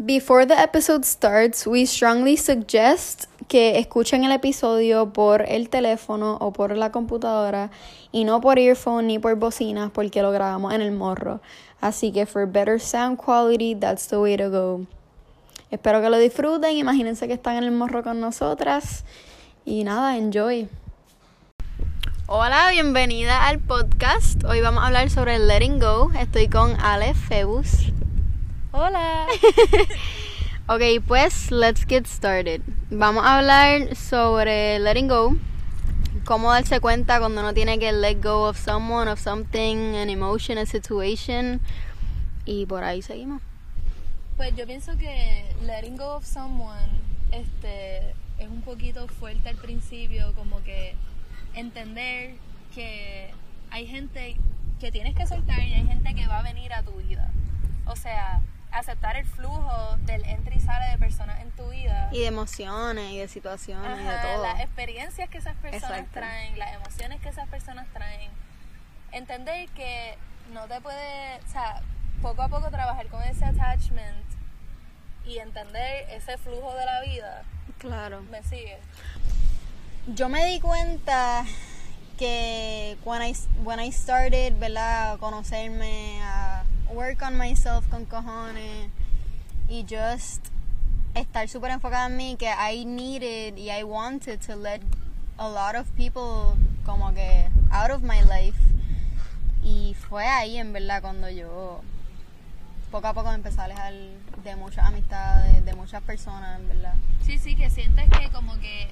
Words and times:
Before 0.00 0.46
the 0.46 0.54
episode 0.54 1.04
starts, 1.04 1.66
we 1.66 1.84
strongly 1.84 2.36
suggest 2.36 3.24
que 3.48 3.80
escuchen 3.80 4.22
el 4.22 4.30
episodio 4.30 5.12
por 5.12 5.42
el 5.42 5.68
teléfono 5.70 6.38
o 6.40 6.52
por 6.52 6.76
la 6.76 6.92
computadora 6.92 7.72
y 8.12 8.22
no 8.22 8.40
por 8.40 8.60
earphone 8.60 9.08
ni 9.08 9.18
por 9.18 9.34
bocinas 9.34 9.90
porque 9.90 10.22
lo 10.22 10.30
grabamos 10.30 10.72
en 10.72 10.82
el 10.82 10.92
morro. 10.92 11.40
Así 11.80 12.12
que 12.12 12.26
for 12.26 12.46
better 12.46 12.80
sound 12.80 13.18
quality, 13.18 13.74
that's 13.74 14.06
the 14.06 14.20
way 14.20 14.36
to 14.36 14.48
go. 14.50 14.86
Espero 15.72 16.00
que 16.00 16.10
lo 16.10 16.18
disfruten, 16.18 16.76
imagínense 16.76 17.26
que 17.26 17.34
están 17.34 17.56
en 17.56 17.64
el 17.64 17.72
morro 17.72 18.04
con 18.04 18.20
nosotras 18.20 19.04
y 19.64 19.82
nada, 19.82 20.16
enjoy. 20.16 20.68
Hola, 22.28 22.68
bienvenida 22.70 23.48
al 23.48 23.58
podcast. 23.58 24.44
Hoy 24.44 24.60
vamos 24.60 24.84
a 24.84 24.86
hablar 24.86 25.10
sobre 25.10 25.40
Letting 25.40 25.80
Go. 25.80 26.12
Estoy 26.16 26.46
con 26.46 26.80
Ale 26.80 27.14
Febus. 27.14 27.90
Hola. 28.70 29.26
ok, 30.68 31.02
pues 31.06 31.50
let's 31.50 31.86
get 31.86 32.06
started. 32.06 32.60
Vamos 32.90 33.24
a 33.24 33.38
hablar 33.38 33.96
sobre 33.96 34.78
letting 34.78 35.08
go. 35.08 35.36
Cómo 36.26 36.52
darse 36.52 36.78
cuenta 36.78 37.18
cuando 37.18 37.40
uno 37.40 37.54
tiene 37.54 37.78
que 37.78 37.90
let 37.92 38.20
go 38.22 38.46
of 38.46 38.58
someone, 38.58 39.10
of 39.10 39.18
something, 39.18 39.96
an 39.96 40.10
emotion, 40.10 40.58
a 40.58 40.66
situation. 40.66 41.62
Y 42.44 42.66
por 42.66 42.84
ahí 42.84 43.00
seguimos. 43.00 43.40
Pues 44.36 44.54
yo 44.54 44.66
pienso 44.66 44.98
que 44.98 45.50
letting 45.62 45.96
go 45.96 46.16
of 46.16 46.26
someone 46.26 46.90
este, 47.32 48.10
es 48.38 48.48
un 48.50 48.60
poquito 48.60 49.08
fuerte 49.08 49.48
al 49.48 49.56
principio, 49.56 50.34
como 50.34 50.62
que 50.62 50.94
entender 51.54 52.34
que 52.74 53.30
hay 53.70 53.86
gente 53.86 54.36
que 54.78 54.92
tienes 54.92 55.14
que 55.14 55.26
soltar 55.26 55.60
y 55.60 55.72
hay 55.72 55.86
gente 55.86 56.14
que 56.14 56.26
va 56.26 56.40
a 56.40 56.42
venir 56.42 56.74
a 56.74 56.82
tu 56.82 56.92
vida. 56.92 57.30
O 57.86 57.96
sea, 57.96 58.42
aceptar 58.70 59.16
el 59.16 59.26
flujo 59.26 59.96
del 60.02 60.24
entra 60.24 60.54
y 60.54 60.60
sale 60.60 60.90
de 60.90 60.98
personas 60.98 61.40
en 61.40 61.50
tu 61.52 61.68
vida. 61.70 62.08
Y 62.12 62.20
de 62.20 62.26
emociones 62.26 63.10
y 63.12 63.18
de 63.18 63.28
situaciones 63.28 64.00
y 64.00 64.04
de 64.04 64.18
todo. 64.18 64.42
Las 64.42 64.60
experiencias 64.60 65.28
que 65.28 65.38
esas 65.38 65.56
personas 65.56 66.06
traen, 66.12 66.58
las 66.58 66.74
emociones 66.74 67.20
que 67.20 67.28
esas 67.28 67.48
personas 67.48 67.86
traen. 67.92 68.30
Entender 69.12 69.68
que 69.70 70.16
no 70.52 70.66
te 70.66 70.80
puede, 70.80 71.36
o 71.36 71.50
sea, 71.50 71.82
poco 72.22 72.42
a 72.42 72.48
poco 72.48 72.70
trabajar 72.70 73.06
con 73.08 73.22
ese 73.22 73.44
attachment 73.44 74.24
y 75.24 75.38
entender 75.38 76.08
ese 76.10 76.38
flujo 76.38 76.74
de 76.74 76.84
la 76.84 77.00
vida. 77.02 77.42
Claro. 77.78 78.22
¿Me 78.22 78.42
sigue? 78.42 78.78
Yo 80.08 80.28
me 80.28 80.44
di 80.46 80.60
cuenta 80.60 81.44
que 82.18 82.96
when 83.04 83.22
I, 83.22 83.36
when 83.62 83.78
I 83.80 83.92
started, 83.92 84.58
¿verdad? 84.58 85.12
A 85.12 85.18
conocerme, 85.18 86.20
a 86.22 86.57
work 86.90 87.22
on 87.22 87.36
myself 87.36 87.88
con 87.90 88.04
cojones 88.06 88.90
y 89.68 89.84
just 89.88 90.46
estar 91.14 91.48
súper 91.48 91.70
enfocada 91.70 92.06
en 92.06 92.16
mí 92.16 92.36
que 92.38 92.48
I 92.48 92.84
needed 92.84 93.56
y 93.56 93.70
I 93.70 93.82
wanted 93.82 94.40
to 94.46 94.56
let 94.56 94.80
a 95.38 95.48
lot 95.48 95.76
of 95.76 95.86
people 95.96 96.56
como 96.84 97.12
que 97.12 97.48
out 97.70 97.90
of 97.90 98.02
my 98.02 98.22
life 98.22 98.58
y 99.62 99.94
fue 100.08 100.26
ahí 100.26 100.56
en 100.56 100.72
verdad 100.72 101.02
cuando 101.02 101.28
yo 101.28 101.82
poco 102.90 103.06
a 103.08 103.14
poco 103.14 103.30
empecé 103.32 103.60
a 103.60 103.64
alejar 103.64 103.92
de 104.42 104.56
muchas 104.56 104.86
amistades, 104.86 105.64
de 105.64 105.74
muchas 105.74 106.02
personas, 106.02 106.58
en 106.60 106.68
verdad. 106.68 106.94
Sí, 107.22 107.38
sí, 107.38 107.54
que 107.54 107.68
sientes 107.68 108.08
que 108.08 108.30
como 108.30 108.58
que 108.60 108.88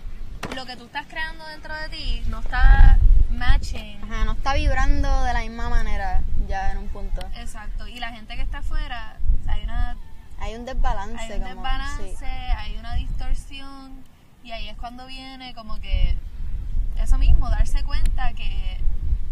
lo 0.55 0.67
que 0.67 0.77
tú 0.77 0.87
estás 0.87 1.07
creando 1.07 1.45
dentro 1.47 1.75
de 1.75 1.89
ti 1.89 2.23
no 2.29 2.41
está 2.41 2.99
matching. 3.31 4.03
Ajá, 4.05 4.25
no 4.25 4.33
está 4.33 4.55
vibrando 4.55 5.25
de 5.25 5.33
la 5.33 5.41
misma 5.41 5.69
manera 5.69 6.23
ya 6.49 6.73
en 6.73 6.79
un 6.79 6.89
punto. 6.89 7.27
Exacto, 7.37 7.87
y 7.87 7.99
la 7.99 8.13
gente 8.13 8.37
que 8.37 8.43
está 8.43 8.59
afuera, 8.59 9.17
hay 9.47 9.65
una... 9.65 9.97
Hay 10.39 10.55
un 10.55 10.65
desbalance. 10.65 11.33
Hay 11.33 11.41
un 11.41 11.45
desbalance, 11.45 12.27
hay 12.27 12.77
una 12.77 12.95
distorsión, 12.95 14.05
y 14.45 14.53
ahí 14.53 14.69
es 14.69 14.77
cuando 14.77 15.07
viene 15.07 15.55
como 15.55 15.81
que 15.81 16.17
eso 17.01 17.19
mismo, 17.19 17.49
darse 17.51 17.83
cuenta 17.85 18.33
que, 18.35 18.79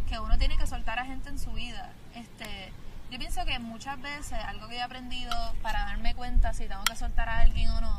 que 0.08 0.19
uno 0.19 0.38
tiene 0.38 0.56
que 0.56 0.66
soltar 0.66 0.98
a 0.98 1.04
gente 1.04 1.28
en 1.28 1.38
su 1.38 1.53
vida. 1.53 1.91
Este, 2.14 2.72
yo 3.10 3.19
pienso 3.19 3.44
que 3.44 3.58
muchas 3.58 4.00
veces 4.00 4.38
algo 4.47 4.69
que 4.69 4.76
he 4.76 4.82
aprendido 4.82 5.54
para 5.62 5.84
darme 5.84 6.14
cuenta 6.14 6.53
si 6.53 6.66
tengo 6.66 6.84
que 6.84 6.97
soltar 6.97 7.28
a 7.28 7.38
alguien 7.38 7.70
o 7.70 7.80
no 7.80 7.98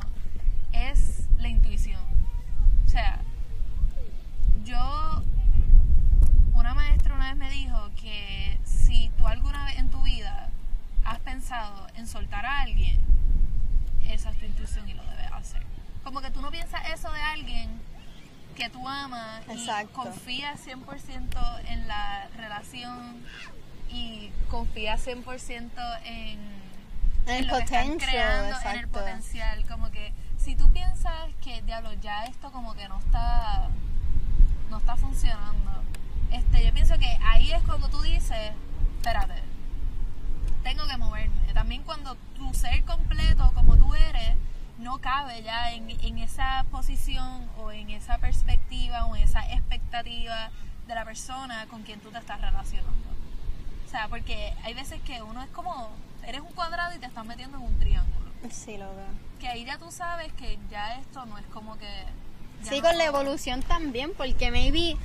es 0.71 1.27
la 1.37 1.47
intuición. 1.47 2.14
O 2.95 2.97
sea, 2.97 3.19
yo 4.63 5.22
una 6.53 6.73
maestra 6.73 7.13
una 7.13 7.28
vez 7.28 7.35
me 7.35 7.51
dijo 7.51 7.91
que 8.00 8.57
si 8.63 9.11
tú 9.17 9.28
alguna 9.28 9.66
vez 9.66 9.79
en 9.79 9.89
tu 9.89 10.01
vida 10.03 10.50
has 11.03 11.19
pensado 11.19 11.88
en 11.95 12.07
soltar 12.07 12.45
a 12.45 12.61
alguien, 12.61 13.01
esa 14.07 14.29
es 14.29 14.39
tu 14.39 14.45
intuición 14.45 14.88
y 14.88 14.94
lo 14.94 15.03
debes 15.03 15.29
hacer. 15.34 15.61
Como 16.05 16.22
que 16.22 16.31
tú 16.31 16.39
no 16.39 16.51
piensas 16.51 16.88
eso 16.88 17.11
de 17.11 17.22
alguien 17.22 17.69
que 18.55 18.69
tú 18.69 18.88
amas 18.88 19.44
y 19.53 19.67
confías 19.88 20.66
100% 20.66 21.66
en 21.67 21.88
la 21.89 22.29
relación 22.38 23.25
y 23.91 24.31
confías 24.50 25.05
100% 25.05 25.69
en, 26.05 26.39
el 27.28 27.47
lo 27.47 27.57
creando, 27.57 28.57
en 28.69 28.79
el 28.79 28.88
potencial. 28.88 29.66
Como 29.67 29.91
que 29.91 30.13
si 30.38 30.56
tú 30.56 30.69
piensas 30.72 31.13
que, 31.41 31.62
diablo, 31.62 31.94
ya 31.94 32.25
esto 32.25 32.51
como 32.51 32.73
que 32.75 32.88
no 32.88 33.00
está, 33.00 33.69
no 34.69 34.78
está 34.78 34.96
funcionando, 34.96 35.84
este, 36.31 36.66
yo 36.66 36.73
pienso 36.73 36.97
que 36.97 37.18
ahí 37.23 37.51
es 37.51 37.63
cuando 37.63 37.90
tú 37.90 38.01
dices, 38.01 38.51
espérate, 38.97 39.41
tengo 40.63 40.85
que 40.88 40.97
moverme. 40.97 41.53
También 41.53 41.84
cuando 41.84 42.16
tu 42.35 42.53
ser 42.53 42.84
completo 42.84 43.51
como 43.53 43.78
tú 43.78 43.94
eres 43.96 44.35
no 44.78 44.97
cabe 45.00 45.41
ya 45.41 45.72
en, 45.72 45.90
en 45.90 46.18
esa 46.18 46.66
posición 46.69 47.50
o 47.57 47.72
en 47.72 47.90
esa 47.90 48.17
perspectiva 48.17 49.06
o 49.06 49.16
en 49.16 49.23
esa 49.23 49.41
expectativa 49.53 50.52
de 50.88 50.96
la 50.96 51.06
persona 51.06 51.66
con 51.67 51.84
quien 51.84 52.00
tú 52.00 52.12
te 52.12 52.19
estás 52.19 52.41
relacionando. 52.41 53.09
O 53.85 53.90
sea, 53.90 54.07
porque 54.07 54.53
hay 54.63 54.73
veces 54.73 55.02
que 55.03 55.22
uno 55.22 55.41
es 55.41 55.50
como, 55.50 55.90
eres 56.25 56.41
un 56.41 56.52
cuadrado 56.52 56.96
y 56.96 57.00
te 57.00 57.06
estás 57.06 57.25
metiendo 57.25 57.57
en 57.57 57.63
un 57.63 57.79
triángulo. 57.79 58.31
Sí, 58.52 58.78
lo 58.78 58.94
veo. 58.96 59.24
Que 59.40 59.47
ahí 59.47 59.66
ya 59.66 59.78
tú 59.78 59.91
sabes 59.91 60.31
que 60.34 60.57
ya 60.69 61.00
esto 61.00 61.25
no 61.25 61.38
es 61.38 61.46
como 61.47 61.78
que... 61.78 61.90
Sí, 62.63 62.81
con 62.81 62.97
la 62.97 63.06
evolución 63.06 63.62
también, 63.62 64.13
porque 64.16 64.50
maybe 64.50 64.97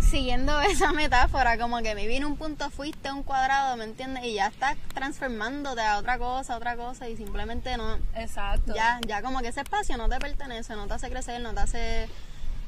siguiendo 0.00 0.60
esa 0.72 0.92
metáfora, 0.92 1.58
como 1.58 1.78
que 1.82 1.94
me 1.94 2.04
en 2.14 2.24
un 2.24 2.36
punto 2.36 2.70
fuiste 2.70 3.10
un 3.10 3.22
cuadrado, 3.22 3.76
¿me 3.76 3.84
entiendes? 3.84 4.24
Y 4.24 4.34
ya 4.34 4.48
estás 4.48 4.76
transformándote 4.94 5.80
a 5.80 5.98
otra 5.98 6.18
cosa, 6.18 6.54
a 6.54 6.56
otra 6.56 6.76
cosa 6.76 7.08
y 7.08 7.16
simplemente 7.16 7.76
no. 7.76 7.98
Exacto. 8.14 8.74
Ya, 8.74 9.00
ya 9.06 9.22
como 9.22 9.40
que 9.40 9.48
ese 9.48 9.60
espacio 9.60 9.96
no 9.96 10.08
te 10.08 10.18
pertenece, 10.18 10.74
no 10.74 10.86
te 10.86 10.94
hace 10.94 11.10
crecer, 11.10 11.40
no 11.40 11.54
te 11.54 11.60
hace 11.60 12.08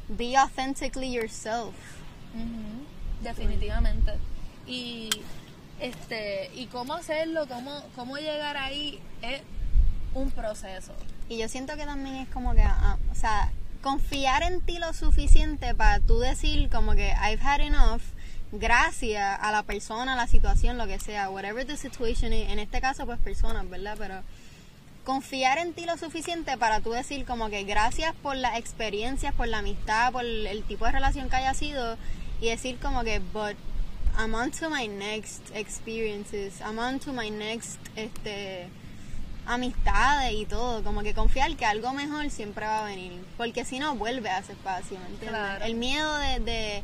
be 0.08 0.36
authentically 0.36 1.12
yourself. 1.12 1.74
Definitivamente. 3.20 4.12
Y 4.66 5.10
este 5.80 6.50
y 6.54 6.66
cómo 6.66 6.94
hacerlo, 6.94 7.46
cómo 7.48 7.82
cómo 7.96 8.16
llegar 8.16 8.56
ahí 8.56 9.00
es 9.22 9.42
un 10.14 10.30
proceso. 10.30 10.92
Y 11.28 11.38
yo 11.38 11.48
siento 11.48 11.76
que 11.76 11.84
también 11.84 12.16
es 12.16 12.28
como 12.28 12.54
que, 12.54 12.62
ah, 12.62 12.98
o 13.10 13.14
sea, 13.14 13.50
confiar 13.82 14.42
en 14.42 14.60
ti 14.60 14.78
lo 14.78 14.92
suficiente 14.94 15.74
para 15.74 16.00
tú 16.00 16.18
decir 16.18 16.70
como 16.70 16.92
que 16.92 17.08
I've 17.08 17.42
had 17.42 17.60
enough 17.60 18.00
gracias 18.52 19.38
a 19.40 19.52
la 19.52 19.62
persona, 19.62 20.14
a 20.14 20.16
la 20.16 20.26
situación, 20.26 20.78
lo 20.78 20.86
que 20.86 20.98
sea, 20.98 21.28
whatever 21.28 21.66
the 21.66 21.76
situation 21.76 22.32
is, 22.32 22.48
en 22.48 22.58
este 22.58 22.80
caso 22.80 23.04
pues 23.04 23.18
personas, 23.18 23.68
¿verdad? 23.68 23.96
Pero 23.98 24.22
confiar 25.04 25.58
en 25.58 25.74
ti 25.74 25.84
lo 25.84 25.98
suficiente 25.98 26.56
para 26.56 26.80
tú 26.80 26.92
decir 26.92 27.26
como 27.26 27.50
que 27.50 27.64
gracias 27.64 28.14
por 28.22 28.36
las 28.36 28.58
experiencias, 28.58 29.34
por 29.34 29.48
la 29.48 29.58
amistad, 29.58 30.12
por 30.12 30.24
el 30.24 30.62
tipo 30.64 30.86
de 30.86 30.92
relación 30.92 31.28
que 31.28 31.36
haya 31.36 31.52
sido 31.52 31.98
y 32.40 32.48
decir 32.48 32.78
como 32.80 33.02
que 33.04 33.18
but 33.18 33.56
I'm 34.16 34.34
on 34.34 34.50
to 34.52 34.70
my 34.70 34.86
next 34.86 35.42
experiences, 35.54 36.60
I'm 36.60 36.78
on 36.78 37.00
to 37.00 37.12
my 37.12 37.30
next 37.30 37.80
este 37.96 38.68
amistades 39.46 40.32
y 40.34 40.46
todo, 40.46 40.82
como 40.82 41.02
que 41.02 41.14
confiar 41.14 41.54
que 41.56 41.66
algo 41.66 41.92
mejor 41.92 42.30
siempre 42.30 42.66
va 42.66 42.84
a 42.84 42.84
venir, 42.84 43.24
porque 43.36 43.64
si 43.64 43.78
no 43.78 43.94
vuelve 43.94 44.30
a 44.30 44.38
ese 44.38 44.52
espacio, 44.52 44.98
¿me 44.98 45.06
entiendes? 45.06 45.62
El 45.62 45.74
miedo 45.74 46.16
de, 46.18 46.82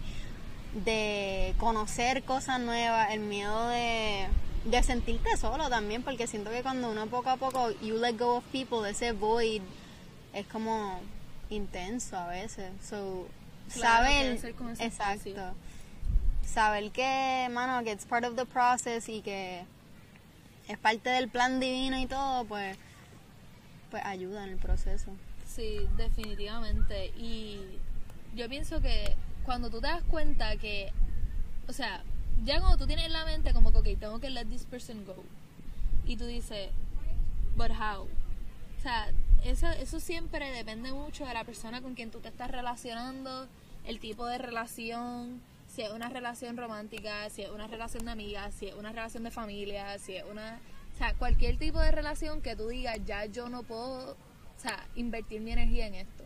de, 0.84 1.54
conocer 1.58 2.22
cosas 2.22 2.60
nuevas, 2.60 3.10
el 3.12 3.20
miedo 3.20 3.68
de, 3.68 4.26
de 4.64 4.82
sentirte 4.82 5.36
solo 5.36 5.68
también, 5.68 6.02
porque 6.02 6.26
siento 6.26 6.50
que 6.50 6.62
cuando 6.62 6.90
uno 6.90 7.06
poco 7.06 7.30
a 7.30 7.36
poco, 7.36 7.70
you 7.80 7.96
let 7.96 8.16
go 8.18 8.36
of 8.36 8.44
people, 8.52 8.88
ese 8.88 9.12
void 9.12 9.62
es 10.34 10.46
como 10.46 11.00
intenso 11.48 12.16
a 12.16 12.28
veces, 12.28 12.70
so, 12.86 13.26
saber, 13.68 14.38
exacto, 14.78 15.54
saber 16.44 16.90
que, 16.90 17.48
mano, 17.50 17.82
que 17.84 17.92
it's 17.92 18.04
part 18.04 18.24
of 18.24 18.36
the 18.36 18.44
process 18.44 19.08
y 19.08 19.22
que 19.22 19.64
es 20.70 20.78
parte 20.78 21.10
del 21.10 21.28
plan 21.28 21.60
divino 21.60 21.98
y 21.98 22.06
todo, 22.06 22.44
pues, 22.44 22.76
pues 23.90 24.04
ayuda 24.04 24.44
en 24.44 24.50
el 24.50 24.58
proceso. 24.58 25.10
Sí, 25.46 25.88
definitivamente. 25.96 27.06
Y 27.16 27.60
yo 28.34 28.48
pienso 28.48 28.80
que 28.80 29.16
cuando 29.44 29.68
tú 29.68 29.80
te 29.80 29.88
das 29.88 30.02
cuenta 30.04 30.56
que, 30.56 30.92
o 31.66 31.72
sea, 31.72 32.04
ya 32.44 32.60
cuando 32.60 32.78
tú 32.78 32.86
tienes 32.86 33.06
en 33.06 33.12
la 33.12 33.24
mente 33.24 33.52
como 33.52 33.72
que, 33.72 33.78
ok, 33.78 33.98
tengo 33.98 34.20
que 34.20 34.30
let 34.30 34.46
this 34.46 34.64
person 34.64 35.04
go. 35.04 35.16
Y 36.06 36.16
tú 36.16 36.26
dices, 36.26 36.70
but 37.56 37.70
how? 37.70 38.02
O 38.02 38.82
sea, 38.82 39.10
eso, 39.44 39.68
eso 39.68 39.98
siempre 39.98 40.50
depende 40.52 40.92
mucho 40.92 41.26
de 41.26 41.34
la 41.34 41.44
persona 41.44 41.82
con 41.82 41.94
quien 41.94 42.10
tú 42.10 42.20
te 42.20 42.28
estás 42.28 42.50
relacionando, 42.50 43.48
el 43.84 43.98
tipo 43.98 44.26
de 44.26 44.38
relación, 44.38 45.42
si 45.80 45.86
es 45.86 45.92
una 45.92 46.10
relación 46.10 46.58
romántica, 46.58 47.30
si 47.30 47.40
es 47.40 47.48
una 47.48 47.66
relación 47.66 48.04
de 48.04 48.10
amigas, 48.10 48.54
si 48.54 48.66
es 48.66 48.74
una 48.74 48.90
relación 48.90 49.24
de 49.24 49.30
familia, 49.30 49.98
si 49.98 50.14
es 50.14 50.24
una... 50.30 50.60
O 50.94 50.98
sea, 50.98 51.14
cualquier 51.14 51.56
tipo 51.56 51.80
de 51.80 51.90
relación 51.90 52.42
que 52.42 52.54
tú 52.54 52.68
digas, 52.68 52.98
ya 53.06 53.24
yo 53.24 53.48
no 53.48 53.62
puedo, 53.62 54.12
o 54.12 54.58
sea, 54.58 54.86
invertir 54.94 55.40
mi 55.40 55.52
energía 55.52 55.86
en 55.86 55.94
esto. 55.94 56.24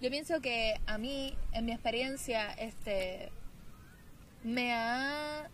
Yo 0.00 0.08
pienso 0.08 0.40
que 0.40 0.74
a 0.86 0.98
mí, 0.98 1.36
en 1.50 1.64
mi 1.64 1.72
experiencia, 1.72 2.52
este, 2.52 3.32
me 4.44 4.72
ha 4.72 5.50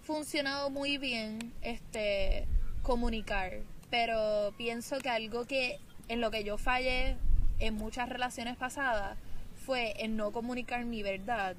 funcionado 0.00 0.70
muy 0.70 0.96
bien, 0.96 1.52
este, 1.60 2.46
comunicar, 2.80 3.58
pero 3.90 4.54
pienso 4.56 5.00
que 5.00 5.10
algo 5.10 5.44
que 5.44 5.80
en 6.08 6.22
lo 6.22 6.30
que 6.30 6.44
yo 6.44 6.56
fallé 6.56 7.18
en 7.58 7.74
muchas 7.74 8.08
relaciones 8.08 8.56
pasadas 8.56 9.18
fue 9.66 9.92
en 10.02 10.16
no 10.16 10.32
comunicar 10.32 10.86
mi 10.86 11.02
verdad 11.02 11.56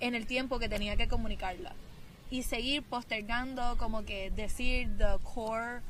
en 0.00 0.14
el 0.14 0.26
tiempo 0.26 0.58
que 0.58 0.68
tenía 0.68 0.96
que 0.96 1.08
comunicarla 1.08 1.72
y 2.30 2.42
seguir 2.42 2.82
postergando 2.82 3.76
como 3.78 4.04
que 4.04 4.30
decir 4.30 4.88
the 4.98 5.18
core 5.22 5.80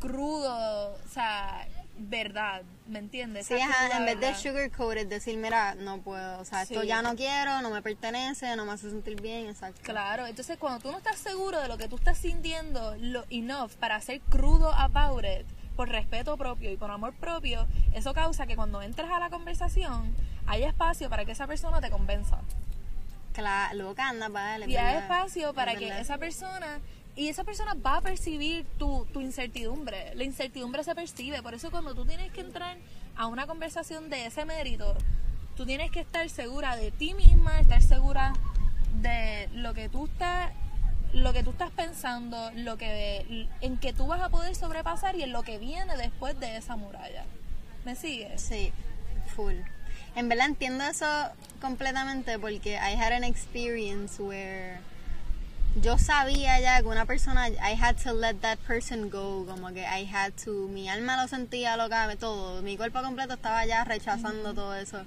crudo, 0.00 0.94
o 0.94 1.08
sea, 1.12 1.66
verdad, 1.98 2.62
¿me 2.86 3.00
entiendes? 3.00 3.46
Sí, 3.48 3.54
ajá, 3.60 3.98
en 3.98 4.04
vez 4.04 4.20
de 4.20 4.26
verdad. 4.26 4.38
sugarcoated, 4.40 5.06
decir, 5.08 5.36
mira, 5.36 5.74
no 5.74 5.98
puedo, 6.00 6.38
o 6.40 6.44
sea, 6.44 6.62
esto 6.62 6.82
Sí. 6.82 6.86
ya 6.86 7.02
no 7.02 7.16
quiero, 7.16 7.60
no 7.62 7.70
me 7.70 7.82
pertenece, 7.82 8.54
no 8.54 8.64
me 8.64 8.72
hace 8.72 8.90
sentir 8.90 9.20
bien, 9.20 9.48
exacto. 9.48 9.80
Claro, 9.82 10.26
entonces 10.26 10.56
cuando 10.58 10.78
tú 10.78 10.92
no 10.92 10.98
estás 10.98 11.18
seguro 11.18 11.60
de 11.60 11.66
lo 11.66 11.76
que 11.76 11.88
tú 11.88 11.96
estás 11.96 12.18
sintiendo 12.18 12.94
lo 13.00 13.24
enough 13.30 13.72
para 13.72 14.00
ser 14.00 14.20
crudo 14.20 14.72
about 14.72 15.24
it, 15.24 15.46
por 15.74 15.88
respeto 15.88 16.36
propio 16.36 16.70
y 16.70 16.76
por 16.76 16.90
amor 16.92 17.14
propio, 17.14 17.66
eso 17.92 18.14
causa 18.14 18.46
que 18.46 18.54
cuando 18.56 18.80
entres 18.82 19.10
a 19.10 19.18
la 19.18 19.30
conversación 19.30 20.14
hay 20.46 20.62
espacio 20.62 21.08
para 21.10 21.24
que 21.24 21.32
esa 21.32 21.46
persona 21.48 21.80
te 21.80 21.90
convenza. 21.90 22.38
Claro, 23.38 23.76
loca, 23.76 24.08
anda, 24.08 24.28
vale. 24.28 24.66
Y 24.68 24.74
hay 24.74 24.96
espacio 24.96 25.54
para 25.54 25.76
que 25.76 25.86
esa 25.86 26.00
esa 26.00 26.18
persona 26.18 26.80
y 27.14 27.28
esa 27.28 27.44
persona 27.44 27.74
va 27.74 27.98
a 27.98 28.00
percibir 28.00 28.66
tu, 28.80 29.06
tu 29.12 29.20
incertidumbre. 29.20 30.12
La 30.16 30.24
incertidumbre 30.24 30.82
se 30.82 30.92
percibe. 30.96 31.40
Por 31.40 31.54
eso 31.54 31.70
cuando 31.70 31.94
tú 31.94 32.04
tienes 32.04 32.32
que 32.32 32.40
entrar 32.40 32.76
a 33.14 33.28
una 33.28 33.46
conversación 33.46 34.10
de 34.10 34.26
ese 34.26 34.44
mérito, 34.44 34.96
tú 35.56 35.64
tienes 35.64 35.92
que 35.92 36.00
estar 36.00 36.28
segura 36.28 36.74
de 36.74 36.90
ti 36.90 37.14
misma, 37.14 37.60
estar 37.60 37.80
segura 37.80 38.32
de 39.02 39.48
lo 39.52 39.72
que 39.72 39.88
tú 39.88 40.06
estás 40.06 40.50
lo 41.12 41.32
que 41.32 41.44
tú 41.44 41.50
estás 41.50 41.70
pensando, 41.70 42.50
lo 42.56 42.76
que 42.76 43.48
en 43.60 43.78
que 43.78 43.92
tú 43.92 44.08
vas 44.08 44.20
a 44.20 44.30
poder 44.30 44.56
sobrepasar 44.56 45.14
y 45.14 45.22
en 45.22 45.30
lo 45.30 45.44
que 45.44 45.58
viene 45.58 45.96
después 45.96 46.38
de 46.40 46.56
esa 46.56 46.74
muralla. 46.74 47.24
¿Me 47.84 47.94
sigues? 47.94 48.42
Sí, 48.42 48.72
full. 49.36 49.54
En 50.14 50.28
verdad 50.28 50.46
entiendo 50.46 50.84
eso 50.84 51.06
completamente 51.60 52.38
porque 52.38 52.74
I 52.74 52.94
had 52.94 53.12
an 53.12 53.24
experience 53.24 54.20
where 54.20 54.80
yo 55.80 55.98
sabía 55.98 56.60
ya 56.60 56.80
que 56.80 56.88
una 56.88 57.04
persona, 57.04 57.48
I 57.48 57.74
had 57.74 57.96
to 58.02 58.12
let 58.12 58.40
that 58.40 58.58
person 58.66 59.10
go, 59.10 59.44
como 59.46 59.68
que 59.68 59.82
I 59.82 60.04
had 60.04 60.32
to, 60.44 60.68
mi 60.68 60.88
alma 60.88 61.20
lo 61.20 61.28
sentía 61.28 61.76
loca, 61.76 62.08
todo, 62.16 62.62
mi 62.62 62.76
cuerpo 62.76 63.00
completo 63.02 63.34
estaba 63.34 63.64
ya 63.66 63.84
rechazando 63.84 64.54
todo 64.54 64.74
eso. 64.74 65.04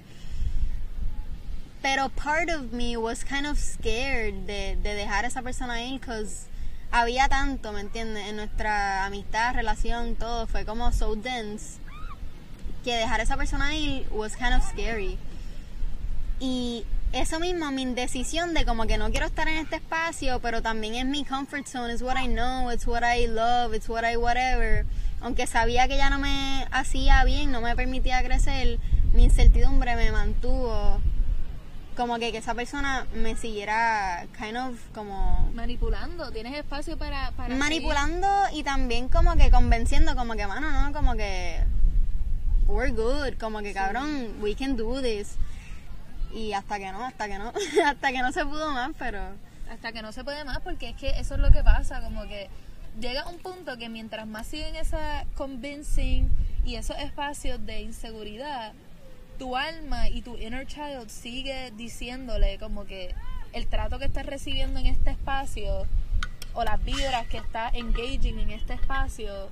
Pero 1.82 2.08
part 2.10 2.48
of 2.48 2.72
me 2.72 2.96
was 2.96 3.24
kind 3.24 3.46
of 3.46 3.58
scared 3.58 4.46
de, 4.46 4.76
de 4.76 4.94
dejar 4.94 5.24
a 5.24 5.28
esa 5.28 5.42
persona 5.42 5.82
ir, 5.82 6.00
because 6.00 6.46
había 6.90 7.28
tanto, 7.28 7.72
¿me 7.72 7.80
entiendes? 7.80 8.28
En 8.28 8.36
nuestra 8.36 9.04
amistad, 9.04 9.54
relación, 9.54 10.14
todo 10.14 10.46
fue 10.46 10.64
como 10.64 10.92
so 10.92 11.16
dense 11.16 11.81
que 12.82 12.94
dejar 12.96 13.20
a 13.20 13.22
esa 13.22 13.36
persona 13.36 13.74
ir 13.74 14.06
was 14.10 14.36
kind 14.36 14.54
of 14.54 14.62
scary. 14.68 15.18
Y 16.40 16.84
eso 17.12 17.38
mismo, 17.38 17.70
mi 17.70 17.82
indecisión 17.82 18.54
de 18.54 18.64
como 18.64 18.86
que 18.86 18.98
no 18.98 19.10
quiero 19.10 19.26
estar 19.26 19.46
en 19.48 19.58
este 19.58 19.76
espacio, 19.76 20.40
pero 20.40 20.62
también 20.62 20.94
es 20.94 21.06
mi 21.06 21.24
comfort 21.24 21.66
zone, 21.66 21.92
it's 21.92 22.02
what 22.02 22.16
I 22.16 22.26
know, 22.26 22.70
it's 22.70 22.86
what 22.86 23.02
I 23.02 23.26
love, 23.26 23.74
it's 23.74 23.88
what 23.88 24.04
I 24.04 24.16
whatever. 24.16 24.84
Aunque 25.20 25.46
sabía 25.46 25.86
que 25.86 25.96
ya 25.96 26.10
no 26.10 26.18
me 26.18 26.66
hacía 26.72 27.22
bien, 27.24 27.52
no 27.52 27.60
me 27.60 27.76
permitía 27.76 28.22
crecer, 28.24 28.78
mi 29.12 29.24
incertidumbre 29.24 29.94
me 29.94 30.10
mantuvo 30.10 31.00
como 31.96 32.18
que, 32.18 32.32
que 32.32 32.38
esa 32.38 32.54
persona 32.54 33.06
me 33.14 33.36
siguiera 33.36 34.26
kind 34.38 34.56
of 34.56 34.78
como 34.94 35.50
Manipulando, 35.54 36.30
tienes 36.30 36.54
espacio 36.54 36.96
para... 36.96 37.32
para 37.32 37.54
manipulando 37.54 38.26
y 38.54 38.62
también 38.62 39.08
como 39.08 39.36
que 39.36 39.50
convenciendo 39.50 40.16
como 40.16 40.34
que 40.34 40.46
mano 40.46 40.70
no 40.70 40.92
como 40.92 41.14
que 41.14 41.60
we're 42.66 42.90
good 42.90 43.38
como 43.38 43.60
que 43.60 43.72
cabrón 43.72 44.40
we 44.40 44.54
can 44.54 44.76
do 44.76 45.00
this. 45.00 45.36
Y 46.34 46.52
hasta 46.52 46.78
que 46.78 46.90
no 46.92 47.04
hasta 47.04 47.28
que 47.28 47.38
no 47.38 47.52
hasta 47.86 48.12
que 48.12 48.18
no 48.18 48.32
se 48.32 48.44
pudo 48.44 48.70
más 48.72 48.92
pero 48.98 49.20
hasta 49.70 49.92
que 49.92 50.02
no 50.02 50.12
se 50.12 50.24
puede 50.24 50.44
más 50.44 50.60
porque 50.60 50.90
es 50.90 50.96
que 50.96 51.10
eso 51.18 51.34
es 51.34 51.40
lo 51.40 51.50
que 51.50 51.62
pasa 51.62 52.02
como 52.02 52.22
que 52.22 52.48
llega 53.00 53.26
un 53.28 53.38
punto 53.38 53.78
que 53.78 53.88
mientras 53.88 54.26
más 54.26 54.46
siguen 54.46 54.76
esa 54.76 55.24
convincing 55.34 56.30
y 56.64 56.76
esos 56.76 56.96
espacios 56.98 57.64
de 57.64 57.80
inseguridad 57.80 58.72
tu 59.38 59.56
alma 59.56 60.08
y 60.08 60.22
tu 60.22 60.36
inner 60.36 60.66
child 60.66 61.08
sigue 61.08 61.72
diciéndole 61.76 62.58
como 62.58 62.84
que 62.84 63.14
el 63.52 63.66
trato 63.66 63.98
que 63.98 64.04
estás 64.04 64.26
recibiendo 64.26 64.78
en 64.80 64.86
este 64.86 65.10
espacio 65.10 65.86
o 66.54 66.64
las 66.64 66.82
vibras 66.84 67.26
que 67.26 67.38
estás 67.38 67.74
engaging 67.74 68.38
en 68.38 68.50
este 68.50 68.74
espacio 68.74 69.48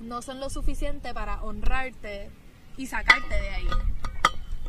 no 0.00 0.22
son 0.22 0.40
lo 0.40 0.50
suficiente 0.50 1.12
para 1.14 1.42
honrarte 1.42 2.30
y 2.76 2.86
sacarte 2.86 3.34
de 3.34 3.48
ahí. 3.50 3.66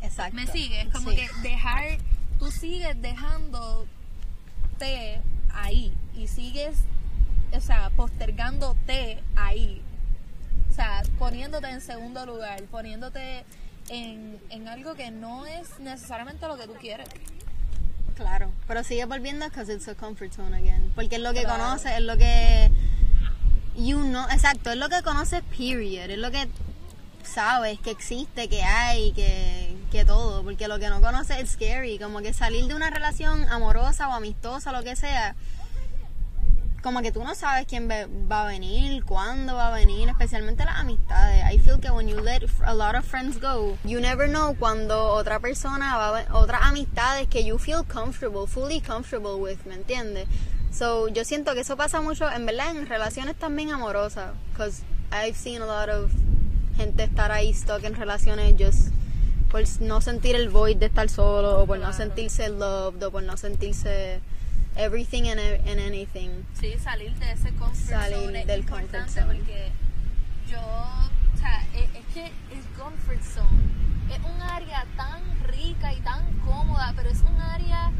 exacto 0.02 0.34
¿Me 0.36 0.46
sigues? 0.46 0.88
Como 0.92 1.10
Sí. 1.10 1.16
que 1.16 1.28
dejar, 1.42 1.98
tú 2.38 2.50
sigues 2.50 3.00
dejándote 3.00 3.88
ahí 5.52 5.94
y 6.16 6.26
sigues, 6.28 6.78
o 7.52 7.60
sea, 7.60 7.90
postergándote 7.90 9.22
ahí. 9.36 9.82
O 10.70 10.74
sea, 10.74 11.02
poniéndote 11.18 11.68
en 11.68 11.80
segundo 11.80 12.24
lugar, 12.26 12.62
poniéndote 12.64 13.44
en, 13.88 14.38
en 14.50 14.68
algo 14.68 14.94
que 14.94 15.10
no 15.10 15.46
es 15.46 15.78
necesariamente 15.80 16.46
lo 16.46 16.56
que 16.56 16.66
tú 16.66 16.74
quieres. 16.74 17.08
claro 18.16 18.52
pero 18.68 18.84
sigue 18.84 19.04
volviendo 19.06 19.46
because 19.48 19.72
it's 19.72 19.88
a 19.88 19.94
comfort 19.94 20.30
zone 20.32 20.54
again 20.54 20.92
porque 20.94 21.16
es 21.16 21.22
lo 21.22 21.32
que 21.32 21.42
Claro. 21.42 21.64
conoces 21.64 21.92
es 21.92 22.02
lo 22.02 22.16
que 22.18 22.70
you 23.80 24.00
know 24.02 24.26
exacto 24.30 24.70
es 24.70 24.76
lo 24.76 24.88
que 24.88 25.02
conoces 25.02 25.42
period 25.56 26.10
es 26.10 26.18
lo 26.18 26.30
que 26.30 26.48
sabes 27.22 27.78
que 27.80 27.90
existe 27.90 28.48
que 28.48 28.62
hay 28.62 29.12
que 29.12 29.76
que 29.90 30.04
todo 30.04 30.42
porque 30.42 30.68
lo 30.68 30.78
que 30.78 30.88
no 30.88 31.00
conoces 31.00 31.38
es 31.38 31.50
scary 31.50 31.98
como 31.98 32.20
que 32.20 32.32
salir 32.32 32.66
de 32.66 32.74
una 32.74 32.90
relación 32.90 33.48
amorosa 33.48 34.08
o 34.08 34.12
amistosa 34.12 34.72
lo 34.72 34.82
que 34.82 34.96
sea 34.96 35.34
como 36.82 37.02
que 37.02 37.12
tú 37.12 37.22
no 37.22 37.34
sabes 37.34 37.66
quién 37.66 37.88
va 37.90 38.42
a 38.42 38.46
venir, 38.46 39.04
cuándo 39.04 39.54
va 39.54 39.68
a 39.68 39.70
venir, 39.70 40.08
especialmente 40.08 40.64
las 40.64 40.78
amistades. 40.78 41.44
I 41.52 41.58
feel 41.58 41.78
que 41.78 41.90
when 41.90 42.08
you 42.08 42.18
let 42.20 42.42
a 42.64 42.74
lot 42.74 42.94
of 42.94 43.04
friends 43.04 43.38
go, 43.38 43.76
you 43.84 44.00
never 44.00 44.28
know 44.28 44.54
cuando 44.58 45.08
otra 45.08 45.40
persona 45.40 45.96
va 45.96 46.20
a 46.20 46.34
otras 46.34 46.62
amistades 46.62 47.28
que 47.28 47.44
you 47.44 47.58
feel 47.58 47.84
comfortable, 47.84 48.46
fully 48.46 48.80
comfortable 48.80 49.34
with, 49.34 49.58
¿me 49.66 49.74
entiendes? 49.74 50.26
So, 50.72 51.08
yo 51.08 51.24
siento 51.24 51.52
que 51.54 51.60
eso 51.60 51.76
pasa 51.76 52.00
mucho, 52.00 52.30
en 52.30 52.46
verdad, 52.46 52.70
en 52.76 52.86
relaciones 52.86 53.36
también 53.36 53.70
amorosas, 53.70 54.32
because 54.52 54.82
I've 55.12 55.36
seen 55.36 55.62
a 55.62 55.66
lot 55.66 55.88
of 55.88 56.10
gente 56.76 57.02
estar 57.04 57.32
ahí 57.32 57.52
stuck 57.52 57.82
en 57.84 57.94
relaciones 57.94 58.54
just 58.58 58.92
por 59.50 59.62
no 59.80 60.00
sentir 60.00 60.36
el 60.36 60.48
void 60.48 60.76
de 60.76 60.86
estar 60.86 61.08
solo, 61.08 61.60
o 61.60 61.66
por 61.66 61.78
no 61.78 61.86
Claro. 61.88 61.96
sentirse 61.96 62.48
loved, 62.48 63.02
o 63.02 63.10
por 63.10 63.22
no 63.24 63.36
sentirse 63.36 64.20
everything 64.76 65.28
and, 65.28 65.40
and 65.40 65.80
anything. 65.80 66.30
Sí, 66.54 66.74
salir 66.78 67.12
de 67.16 67.32
ese 67.32 67.50
comfort 67.54 67.74
Salir 67.88 68.16
zone 68.26 68.40
es 68.42 68.46
del 68.46 68.60
importante 68.60 68.98
comfort 68.98 69.10
zone. 69.26 69.34
porque 69.38 69.72
yo, 70.48 70.60
o 70.60 71.36
sea, 71.38 71.64
es, 71.74 71.82
es 71.96 72.06
que 72.14 72.26
el 72.26 72.62
comfort 72.78 73.22
zone 73.22 73.58
es 74.14 74.18
un 74.24 74.40
área 74.42 74.86
tan 74.96 75.20
rica 75.48 75.92
y 75.92 76.00
tan 76.02 76.24
cómoda, 76.46 76.92
pero 76.96 77.10
es 77.10 77.20
un 77.22 77.40
área 77.40 77.90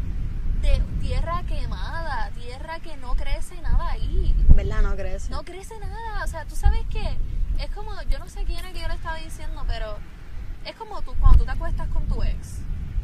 de 0.60 0.80
tierra 1.00 1.42
quemada, 1.46 2.30
tierra 2.30 2.80
que 2.80 2.96
no 2.96 3.14
crece 3.14 3.60
nada 3.60 3.90
ahí. 3.90 4.34
¿Verdad? 4.48 4.82
No 4.82 4.96
crees. 4.96 5.30
No 5.30 5.44
crece 5.44 5.78
nada, 5.78 6.24
o 6.24 6.26
sea, 6.26 6.44
tú 6.44 6.56
sabes 6.56 6.84
que 6.90 7.18
es 7.58 7.70
como, 7.70 7.90
yo 8.02 8.18
no 8.18 8.28
sé 8.28 8.44
quién 8.44 8.64
es 8.64 8.72
que 8.72 8.80
yo 8.80 8.88
le 8.88 8.94
estaba 8.94 9.16
diciendo, 9.16 9.64
pero 9.66 9.98
es 10.64 10.74
como 10.76 11.02
tú, 11.02 11.14
cuando 11.20 11.38
tú 11.38 11.44
te 11.44 11.50
acuestas 11.50 11.88
con 11.88 12.06
tu 12.08 12.22
ex. 12.22 12.58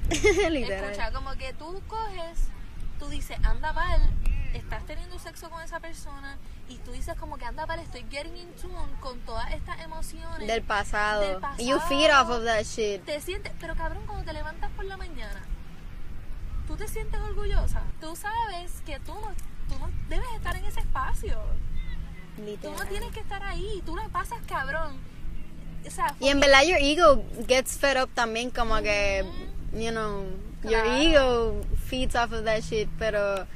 Literal. 0.50 0.90
Escucha, 0.90 1.12
como 1.12 1.32
que 1.32 1.52
tú 1.54 1.82
coges, 1.88 2.48
tú 2.98 3.08
dices, 3.08 3.38
anda 3.42 3.72
Val, 3.72 4.00
estás 4.54 4.84
teniendo 4.86 5.18
sexo 5.18 5.50
con 5.50 5.62
esa 5.62 5.80
persona 5.80 6.38
y 6.68 6.78
tú 6.78 6.92
dices 6.92 7.14
como 7.16 7.38
que 7.38 7.44
anda 7.44 7.66
Val, 7.66 7.80
estoy 7.80 8.04
getting 8.10 8.36
in 8.36 8.50
tune 8.54 8.75
con 9.00 9.18
todas 9.20 9.52
estas 9.52 9.80
emociones. 9.80 10.46
Del 10.46 10.62
pasado. 10.62 11.22
Del 11.22 11.40
pasado. 11.40 11.62
You 11.62 11.80
feed 11.80 12.10
off 12.10 12.30
of 12.30 12.44
that 12.44 12.64
shit. 12.64 13.04
Te 13.04 13.20
sientes, 13.20 13.52
pero 13.60 13.75
cabrón, 13.75 14.04
cuando 14.06 14.25
te 14.25 14.32
levantas 14.32 14.70
por 14.72 14.84
la 14.84 14.96
mañana, 14.96 15.42
tú 16.66 16.76
te 16.76 16.88
sientes 16.88 17.20
orgullosa. 17.20 17.82
Tú 18.00 18.14
sabes 18.16 18.73
que 18.85 18.99
tú 19.00 19.14
no, 19.14 19.32
tú 19.68 19.78
no 19.78 19.90
debes 20.08 20.26
estar 20.37 20.56
en 20.56 20.64
ese 20.64 20.80
espacio. 20.80 21.38
Tú 22.37 22.42
Literal. 22.42 22.76
no 22.78 22.87
tienes 22.87 23.12
que 23.12 23.20
estar 23.20 23.42
ahí, 23.42 23.82
tú 23.87 23.96
la 23.96 24.08
pasas 24.08 24.38
cabrón. 24.46 24.99
O 25.87 25.90
sea, 25.90 26.14
Y 26.20 26.28
en 26.28 26.40
verdad 26.40 26.64
your 26.64 26.78
ego 26.80 27.25
gets 27.46 27.78
fed 27.78 28.02
up 28.02 28.11
también 28.14 28.50
como 28.50 28.76
que, 28.82 29.25
you 29.73 29.90
know, 29.90 30.25
your 30.64 30.82
Claro. 30.82 30.92
ego 30.96 31.64
feeds 31.87 32.14
off 32.16 32.32
of 32.32 32.44
that 32.44 32.61
shit, 32.62 32.88
pero 32.99 33.46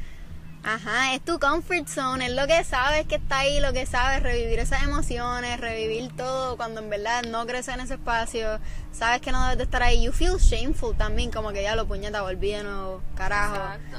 ajá, 0.63 1.15
es 1.15 1.25
tu 1.25 1.39
comfort 1.39 1.89
zone, 1.89 2.27
es 2.27 2.33
lo 2.33 2.47
que 2.47 2.63
sabes 2.65 3.07
que 3.07 3.17
está 3.17 3.41
ahí, 3.41 3.61
lo 3.61 3.73
que 3.73 3.87
sabes, 3.87 4.23
revivir 4.23 4.59
esas 4.59 4.83
emociones, 4.83 5.61
revivir 5.61 6.15
todo 6.17 6.57
cuando 6.57 6.81
en 6.81 6.91
verdad 6.91 7.23
no 7.25 7.47
creces 7.47 7.75
en 7.75 7.81
ese 7.81 7.95
espacio, 7.95 8.59
sabes 8.93 9.21
que 9.21 9.33
no 9.33 9.43
debes 9.43 9.59
de 9.59 9.65
estar 9.65 9.83
ahí, 9.83 10.03
you 10.03 10.13
feel 10.13 10.37
shameful 10.39 10.97
también, 10.97 11.31
como 11.31 11.51
que 11.53 11.63
ya 11.63 11.75
lo 11.77 11.87
puñeta, 11.87 12.23
volví 12.23 12.53
de 12.53 12.63
nuevo, 12.63 13.03
carajo. 13.17 13.57
Exacto. 13.57 13.99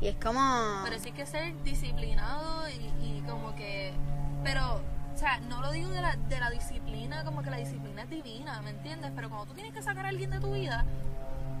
Y 0.00 0.08
es 0.08 0.16
como... 0.16 0.82
Pero 0.84 0.98
sí 0.98 1.12
que 1.12 1.24
ser 1.24 1.54
disciplinado 1.62 2.68
y, 2.68 3.06
y 3.06 3.22
como 3.26 3.54
que... 3.54 3.94
Pero, 4.42 4.82
o 5.14 5.18
sea, 5.18 5.38
no 5.40 5.62
lo 5.62 5.72
digo 5.72 5.88
de 5.88 6.02
la, 6.02 6.16
de 6.16 6.38
la 6.38 6.50
disciplina, 6.50 7.24
como 7.24 7.42
que 7.42 7.50
la 7.50 7.56
disciplina 7.56 8.02
es 8.02 8.10
divina, 8.10 8.60
¿me 8.60 8.70
entiendes? 8.70 9.12
Pero 9.16 9.30
cuando 9.30 9.46
tú 9.46 9.54
tienes 9.54 9.72
que 9.72 9.82
sacar 9.82 10.04
a 10.04 10.10
alguien 10.10 10.30
de 10.30 10.40
tu 10.40 10.52
vida, 10.52 10.84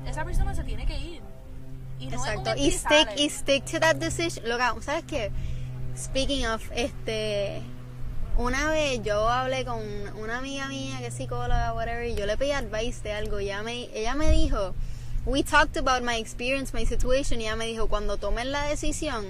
esa 0.06 0.24
persona 0.24 0.54
se 0.54 0.64
tiene 0.64 0.84
que 0.84 0.98
ir. 0.98 1.22
Y 2.04 2.08
no 2.08 2.16
es 2.22 2.30
Exacto, 2.30 2.54
y 2.56 2.70
stick, 2.70 3.08
y 3.16 3.28
stick 3.30 3.64
to 3.64 3.80
that 3.80 3.96
decision. 3.96 4.48
Loca, 4.48 4.74
¿sabes 4.80 5.04
qué? 5.06 5.30
Speaking 5.96 6.46
of, 6.46 6.62
este, 6.74 7.62
una 8.36 8.68
vez 8.70 9.00
yo 9.02 9.28
hablé 9.28 9.64
con 9.64 9.80
una 10.18 10.38
amiga 10.38 10.68
mía 10.68 10.98
que 10.98 11.06
es 11.06 11.14
psicóloga, 11.14 11.72
whatever, 11.72 12.06
y 12.06 12.14
yo 12.14 12.26
le 12.26 12.36
pedí 12.36 12.50
advice 12.52 13.00
de 13.02 13.12
algo, 13.12 13.40
y 13.40 13.44
ella 13.46 13.62
me, 13.62 13.88
ella 13.94 14.14
me 14.14 14.30
dijo, 14.30 14.74
we 15.24 15.42
talked 15.42 15.76
about 15.76 16.02
my 16.02 16.16
experience, 16.16 16.74
my 16.74 16.84
situation, 16.84 17.40
y 17.40 17.44
ella 17.44 17.56
me 17.56 17.66
dijo, 17.66 17.88
cuando 17.88 18.16
tomes 18.18 18.46
la 18.46 18.64
decisión, 18.66 19.24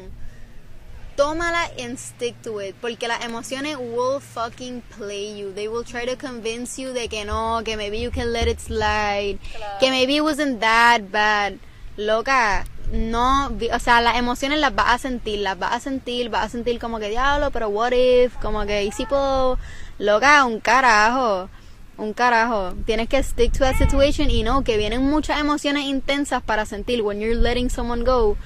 tómala 1.16 1.70
and 1.78 1.96
stick 1.98 2.34
to 2.42 2.60
it, 2.60 2.74
porque 2.80 3.06
las 3.06 3.22
emociones 3.24 3.76
will 3.76 4.20
fucking 4.20 4.82
play 4.96 5.38
you, 5.38 5.52
they 5.52 5.68
will 5.68 5.84
try 5.84 6.04
to 6.06 6.16
convince 6.16 6.76
you 6.80 6.92
de 6.92 7.08
que 7.08 7.24
no, 7.24 7.60
que 7.62 7.76
maybe 7.76 8.00
you 8.00 8.10
can 8.10 8.32
let 8.32 8.48
it 8.48 8.58
slide, 8.58 9.38
Claro. 9.54 9.78
que 9.80 9.90
maybe 9.90 10.16
it 10.16 10.22
wasn't 10.22 10.58
that 10.60 11.02
bad, 11.12 11.58
loca, 11.96 12.64
no, 12.92 13.50
o 13.72 13.78
sea, 13.78 14.00
las 14.00 14.16
emociones 14.16 14.58
las 14.58 14.74
vas 14.74 14.94
a 14.94 14.98
sentir, 14.98 15.40
las 15.40 15.58
vas 15.58 15.72
a 15.72 15.80
sentir, 15.80 16.28
vas 16.28 16.46
a 16.46 16.48
sentir 16.48 16.78
como 16.78 16.98
que 16.98 17.08
diablo, 17.08 17.50
pero 17.50 17.68
what 17.68 17.92
if, 17.92 18.36
como 18.36 18.64
que 18.66 18.84
y 18.84 18.92
si 18.92 19.06
puedo, 19.06 19.58
loca, 19.98 20.44
un 20.44 20.60
carajo, 20.60 21.48
un 21.96 22.12
carajo, 22.12 22.74
tienes 22.84 23.08
que 23.08 23.22
stick 23.22 23.52
to 23.52 23.60
that 23.60 23.76
situation 23.76 24.30
y 24.30 24.42
no, 24.42 24.64
que 24.64 24.76
vienen 24.76 25.02
muchas 25.02 25.40
emociones 25.40 25.84
intensas 25.84 26.42
para 26.42 26.66
sentir 26.66 27.02
when 27.02 27.20
you're 27.20 27.36
letting 27.36 27.70
someone 27.70 28.04
go, 28.04 28.36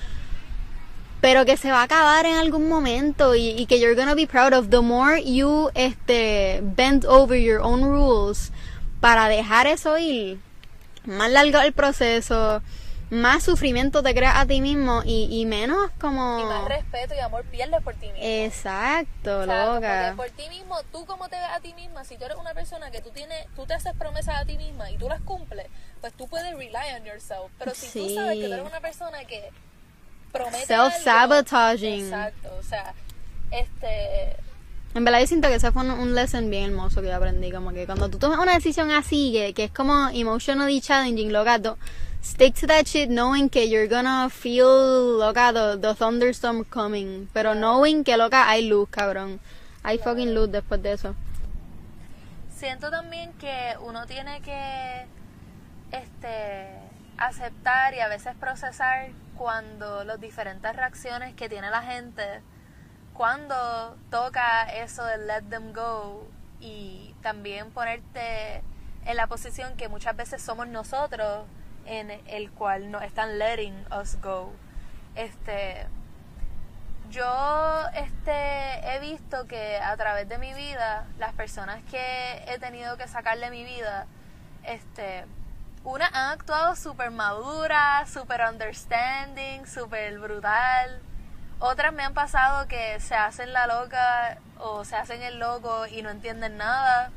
pero 1.20 1.44
que 1.44 1.56
se 1.56 1.70
va 1.70 1.80
a 1.80 1.84
acabar 1.84 2.26
en 2.26 2.36
algún 2.36 2.68
momento 2.68 3.34
y, 3.34 3.50
y 3.50 3.66
que 3.66 3.80
you're 3.80 3.96
gonna 3.96 4.14
be 4.14 4.26
proud 4.26 4.52
of. 4.52 4.68
The 4.70 4.80
more 4.80 5.20
you 5.20 5.70
este 5.74 6.60
bend 6.62 7.04
over 7.06 7.36
your 7.36 7.60
own 7.60 7.82
rules 7.82 8.52
para 9.00 9.28
dejar 9.28 9.66
eso 9.66 9.98
ir 9.98 10.38
más 11.06 11.30
largo 11.30 11.58
el 11.60 11.72
proceso 11.72 12.62
más 13.10 13.42
sufrimiento 13.42 14.02
te 14.02 14.14
creas 14.14 14.36
a 14.36 14.46
ti 14.46 14.60
mismo 14.60 15.02
y, 15.04 15.28
y 15.30 15.46
menos 15.46 15.90
como 15.98 16.38
Y 16.40 16.44
más 16.44 16.64
respeto 16.66 17.14
y 17.14 17.18
amor 17.20 17.44
pierdes 17.44 17.82
por 17.82 17.94
ti 17.94 18.12
mismo. 18.12 18.18
exacto 18.22 19.40
O 19.40 19.44
sea, 19.44 19.66
como 19.66 19.74
loca 19.74 20.10
que 20.10 20.16
por 20.16 20.30
ti 20.30 20.48
mismo, 20.50 20.76
tú 20.92 21.06
como 21.06 21.28
te 21.28 21.36
ves 21.36 21.48
a 21.50 21.60
ti 21.60 21.72
misma, 21.74 22.04
si 22.04 22.16
tú 22.18 22.24
eres 22.24 22.36
una 22.36 22.54
persona 22.54 22.90
que 22.90 23.00
tú 23.00 23.10
tienes, 23.10 23.46
tú 23.56 23.66
te 23.66 23.74
haces 23.74 23.94
promesas 23.98 24.36
a 24.36 24.44
ti 24.44 24.56
misma 24.58 24.90
y 24.90 24.98
tú 24.98 25.08
las 25.08 25.20
cumples, 25.22 25.66
pues 26.00 26.12
tú 26.14 26.28
puedes 26.28 26.52
rely 26.54 26.94
on 26.98 27.04
yourself. 27.04 27.50
Pero 27.58 27.74
si 27.74 27.86
tú 27.98 28.08
sabes 28.14 28.38
que 28.38 28.46
tú 28.46 28.52
eres 28.52 28.66
una 28.66 28.80
persona 28.80 29.24
que 29.24 29.50
promete 30.32 30.66
Self-sabotaging. 30.66 32.04
Exacto, 32.04 32.50
o 32.58 32.62
sea, 32.62 32.94
este 33.50 34.36
En 34.94 35.04
verdad 35.04 35.20
yo 35.20 35.26
siento 35.26 35.48
que 35.48 35.54
ese 35.54 35.72
fue 35.72 35.82
un, 35.82 35.90
un 35.90 36.14
lesson 36.14 36.50
bien 36.50 36.64
hermoso 36.70 37.00
que 37.00 37.08
yo 37.08 37.16
aprendí, 37.16 37.50
como 37.50 37.72
que 37.72 37.86
cuando 37.86 38.08
tú 38.08 38.18
tomas 38.18 38.38
una 38.38 38.54
decisión 38.54 38.90
así, 38.90 39.32
que, 39.32 39.54
que 39.54 39.64
es 39.64 39.70
como 39.70 40.08
emotionally 40.10 40.80
challenging, 40.80 41.32
loca, 41.32 41.58
stick 42.28 42.54
to 42.54 42.66
that 42.66 42.86
shit 42.86 43.08
knowing 43.08 43.48
que 43.48 43.64
you're 43.64 43.88
gonna 43.88 44.28
feel, 44.30 45.18
loca, 45.18 45.52
the, 45.52 45.78
the 45.80 45.94
thunderstorm 45.94 46.64
coming, 46.64 47.28
pero 47.32 47.54
knowing 47.54 48.04
que, 48.04 48.16
loca, 48.16 48.48
hay 48.48 48.68
luz, 48.68 48.88
cabrón. 48.90 49.40
Hay 49.82 49.98
fucking 49.98 50.34
luz 50.34 50.50
después 50.50 50.82
de 50.82 50.92
eso. 50.92 51.14
siento 52.58 52.90
también 52.90 53.32
que 53.34 53.76
uno 53.82 54.04
tiene 54.06 54.40
que 54.40 55.06
este 55.92 56.68
aceptar 57.16 57.94
y 57.94 58.00
a 58.00 58.08
veces 58.08 58.34
procesar 58.34 59.10
cuando 59.36 60.02
las 60.02 60.20
diferentes 60.20 60.74
reacciones 60.74 61.34
que 61.34 61.48
tiene 61.48 61.70
la 61.70 61.82
gente 61.82 62.42
cuando 63.14 63.96
toca 64.10 64.64
eso 64.74 65.04
de 65.04 65.18
let 65.18 65.42
them 65.50 65.72
go 65.72 66.26
y 66.60 67.14
también 67.22 67.70
ponerte 67.70 68.62
en 69.06 69.16
la 69.16 69.28
posición 69.28 69.76
que 69.76 69.88
muchas 69.88 70.16
veces 70.16 70.42
somos 70.42 70.66
nosotros 70.66 71.44
en 71.88 72.10
el 72.26 72.50
cual 72.50 72.90
nos 72.90 73.02
están 73.02 73.38
letting 73.38 73.74
us 73.98 74.20
go 74.20 74.52
este 75.14 75.86
yo 77.10 77.84
este 77.94 78.32
he 78.84 79.00
visto 79.00 79.46
que 79.46 79.78
a 79.78 79.96
través 79.96 80.28
de 80.28 80.38
mi 80.38 80.52
vida 80.52 81.06
las 81.18 81.32
personas 81.32 81.82
que 81.90 82.44
he 82.46 82.58
tenido 82.58 82.96
que 82.96 83.08
sacar 83.08 83.38
de 83.38 83.50
mi 83.50 83.64
vida 83.64 84.06
este 84.64 85.24
unas 85.84 86.12
han 86.12 86.32
actuado 86.32 86.76
súper 86.76 87.10
maduras, 87.10 88.10
súper 88.10 88.42
understanding, 88.42 89.64
súper 89.64 90.18
brutal. 90.18 91.00
Otras 91.60 91.92
me 91.92 92.02
han 92.02 92.14
pasado 92.14 92.68
que 92.68 93.00
se 93.00 93.14
hacen 93.14 93.52
la 93.52 93.66
loca 93.66 94.38
o 94.58 94.84
se 94.84 94.96
hacen 94.96 95.22
el 95.22 95.38
loco 95.38 95.86
y 95.86 96.02
no 96.02 96.10
entienden 96.10 96.56
nada 96.58 97.10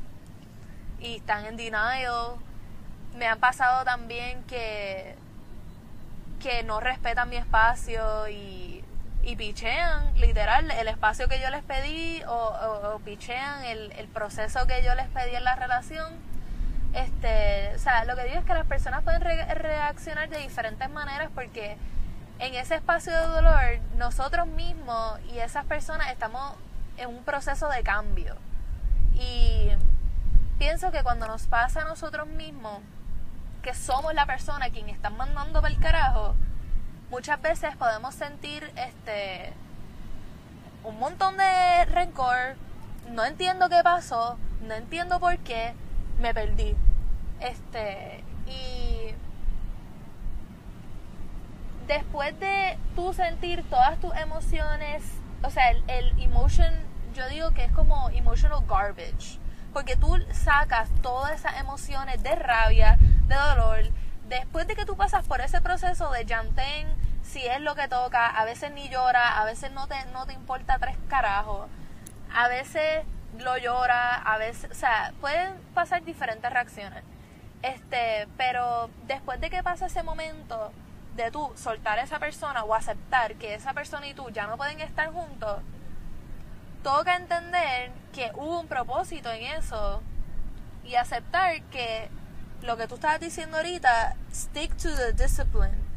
y 1.00 1.16
están 1.16 1.44
en 1.44 1.56
denial. 1.56 2.38
Me 3.16 3.26
han 3.26 3.38
pasado 3.38 3.84
también 3.84 4.42
que 4.44 5.16
que 6.40 6.64
no 6.64 6.80
respetan 6.80 7.28
mi 7.28 7.36
espacio 7.36 8.26
y, 8.28 8.84
y 9.22 9.36
pichean, 9.36 10.12
literal, 10.18 10.68
el 10.72 10.88
espacio 10.88 11.28
que 11.28 11.40
yo 11.40 11.48
les 11.50 11.62
pedí 11.62 12.20
o, 12.26 13.00
pichean 13.04 13.64
el, 13.64 13.92
el 13.92 14.08
proceso 14.08 14.66
que 14.66 14.82
yo 14.82 14.92
les 14.96 15.06
pedí 15.06 15.36
en 15.36 15.44
la 15.44 15.54
relación. 15.54 16.12
Este, 16.94 17.72
o 17.76 17.78
sea, 17.78 18.04
lo 18.06 18.16
que 18.16 18.24
digo 18.24 18.40
es 18.40 18.44
que 18.44 18.54
las 18.54 18.66
personas 18.66 19.04
pueden 19.04 19.20
re- 19.20 19.54
reaccionar 19.54 20.28
de 20.28 20.38
diferentes 20.38 20.90
maneras 20.90 21.30
porque 21.32 21.76
en 22.40 22.54
ese 22.56 22.74
espacio 22.74 23.12
de 23.12 23.24
dolor 23.28 23.78
nosotros 23.96 24.48
mismos 24.48 25.20
y 25.32 25.38
esas 25.38 25.64
personas 25.64 26.10
estamos 26.10 26.56
en 26.96 27.08
un 27.08 27.22
proceso 27.22 27.68
de 27.68 27.84
cambio. 27.84 28.34
Y 29.14 29.68
pienso 30.58 30.90
que 30.90 31.04
cuando 31.04 31.28
nos 31.28 31.46
pasa 31.46 31.82
a 31.82 31.84
nosotros 31.84 32.26
mismos, 32.26 32.80
que 33.62 33.74
somos 33.74 34.12
la 34.14 34.26
persona 34.26 34.70
quien 34.70 34.88
están 34.88 35.16
mandando 35.16 35.62
para 35.62 35.72
el 35.72 35.80
carajo, 35.80 36.34
muchas 37.10 37.40
veces 37.40 37.76
podemos 37.76 38.14
sentir 38.14 38.70
este 38.76 39.52
un 40.84 40.98
montón 40.98 41.36
de 41.36 41.84
rencor, 41.86 42.56
no 43.08 43.24
entiendo 43.24 43.68
qué 43.68 43.82
pasó, 43.84 44.36
no 44.62 44.74
entiendo 44.74 45.20
por 45.20 45.38
qué, 45.38 45.74
me 46.20 46.34
perdí. 46.34 46.74
Este, 47.40 48.24
y 48.46 49.14
después 51.86 52.38
de 52.40 52.78
tú 52.96 53.12
sentir 53.12 53.62
todas 53.70 53.98
tus 54.00 54.14
emociones, 54.16 55.04
o 55.44 55.50
sea, 55.50 55.70
el, 55.70 55.84
el 55.88 56.20
emotion, 56.20 56.72
yo 57.14 57.28
digo 57.28 57.52
que 57.52 57.64
es 57.64 57.72
como 57.72 58.10
emotional 58.10 58.64
garbage, 58.66 59.38
porque 59.72 59.96
tú 59.96 60.18
sacas 60.32 60.88
todas 61.00 61.32
esas 61.32 61.60
emociones 61.60 62.22
de 62.22 62.34
rabia, 62.34 62.98
dolor, 63.34 63.84
después 64.28 64.66
de 64.66 64.74
que 64.74 64.84
tú 64.84 64.96
pasas 64.96 65.26
por 65.26 65.40
ese 65.40 65.60
proceso 65.60 66.10
de 66.10 66.24
llantén, 66.24 66.88
si 67.22 67.46
es 67.46 67.60
lo 67.60 67.74
que 67.74 67.88
toca, 67.88 68.28
a 68.28 68.44
veces 68.44 68.72
ni 68.72 68.88
llora, 68.88 69.40
a 69.40 69.44
veces 69.44 69.72
no 69.72 69.86
te, 69.86 70.04
no 70.06 70.26
te 70.26 70.32
importa 70.32 70.78
tres 70.78 70.96
carajos, 71.08 71.68
a 72.34 72.48
veces 72.48 73.04
lo 73.38 73.56
llora, 73.58 74.14
a 74.16 74.38
veces, 74.38 74.70
o 74.70 74.74
sea, 74.74 75.12
pueden 75.20 75.54
pasar 75.74 76.04
diferentes 76.04 76.50
reacciones. 76.50 77.04
Este, 77.62 78.26
pero 78.36 78.90
después 79.06 79.40
de 79.40 79.48
que 79.48 79.62
pasa 79.62 79.86
ese 79.86 80.02
momento 80.02 80.72
de 81.14 81.30
tú 81.30 81.52
soltar 81.56 81.98
a 81.98 82.02
esa 82.02 82.18
persona 82.18 82.64
o 82.64 82.74
aceptar 82.74 83.34
que 83.36 83.54
esa 83.54 83.72
persona 83.72 84.06
y 84.08 84.14
tú 84.14 84.30
ya 84.30 84.46
no 84.46 84.56
pueden 84.56 84.80
estar 84.80 85.12
juntos, 85.12 85.60
toca 86.82 87.16
entender 87.16 87.92
que 88.12 88.32
hubo 88.34 88.60
un 88.60 88.66
propósito 88.66 89.30
en 89.30 89.42
eso 89.42 90.02
y 90.84 90.96
aceptar 90.96 91.62
que 91.64 92.10
lo 92.62 92.76
que 92.76 92.86
tú 92.88 92.94
estabas 92.96 93.20
diciendo 93.20 93.56
ahorita, 93.58 94.14
stick 94.32 94.76
to 94.76 94.88
the 94.94 95.12
discipline 95.12 95.92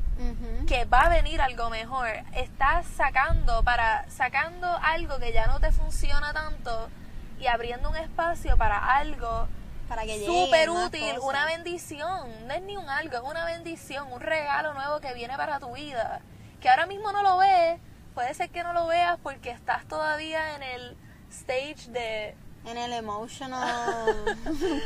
que 0.65 0.86
va 0.86 1.01
a 1.01 1.10
venir 1.10 1.41
algo 1.41 1.69
mejor. 1.69 2.07
Estás 2.34 2.86
sacando 2.95 3.63
para 3.63 4.10
sacando 4.10 4.67
algo 4.81 5.19
que 5.19 5.34
ya 5.34 5.48
no 5.48 5.60
te 5.60 5.74
funciona 5.74 6.31
tanto 6.31 6.89
y 7.38 7.48
abriendo 7.48 7.89
un 7.89 7.98
espacio 7.98 8.55
para 8.55 8.95
algo 8.95 9.50
Para 9.89 10.03
que 10.03 10.25
súper 10.25 10.69
útil, 10.69 11.15
cosas. 11.15 11.29
una 11.29 11.45
bendición. 11.45 12.48
No 12.48 12.53
es 12.53 12.62
ni 12.62 12.77
un 12.77 12.89
algo, 12.89 13.17
es 13.17 13.24
una 13.24 13.43
bendición, 13.45 14.10
un 14.12 14.22
regalo 14.22 14.74
nuevo 14.74 15.01
que 15.01 15.13
viene 15.13 15.36
para 15.36 15.60
tu 15.60 15.74
vida. 15.74 16.22
Que 16.62 16.69
ahora 16.69 16.86
mismo 16.86 17.12
no 17.12 17.22
lo 17.22 17.38
ves, 17.38 17.79
puede 18.13 18.34
ser 18.34 18.50
que 18.50 18.63
no 18.63 18.72
lo 18.72 18.88
veas 18.88 19.17
porque 19.22 19.51
estás 19.51 19.86
todavía 19.86 20.55
en 20.55 20.63
el 20.63 20.98
stage 21.29 21.89
de 21.91 22.36
En 22.65 22.77
el 22.77 22.93
emotional 22.93 24.36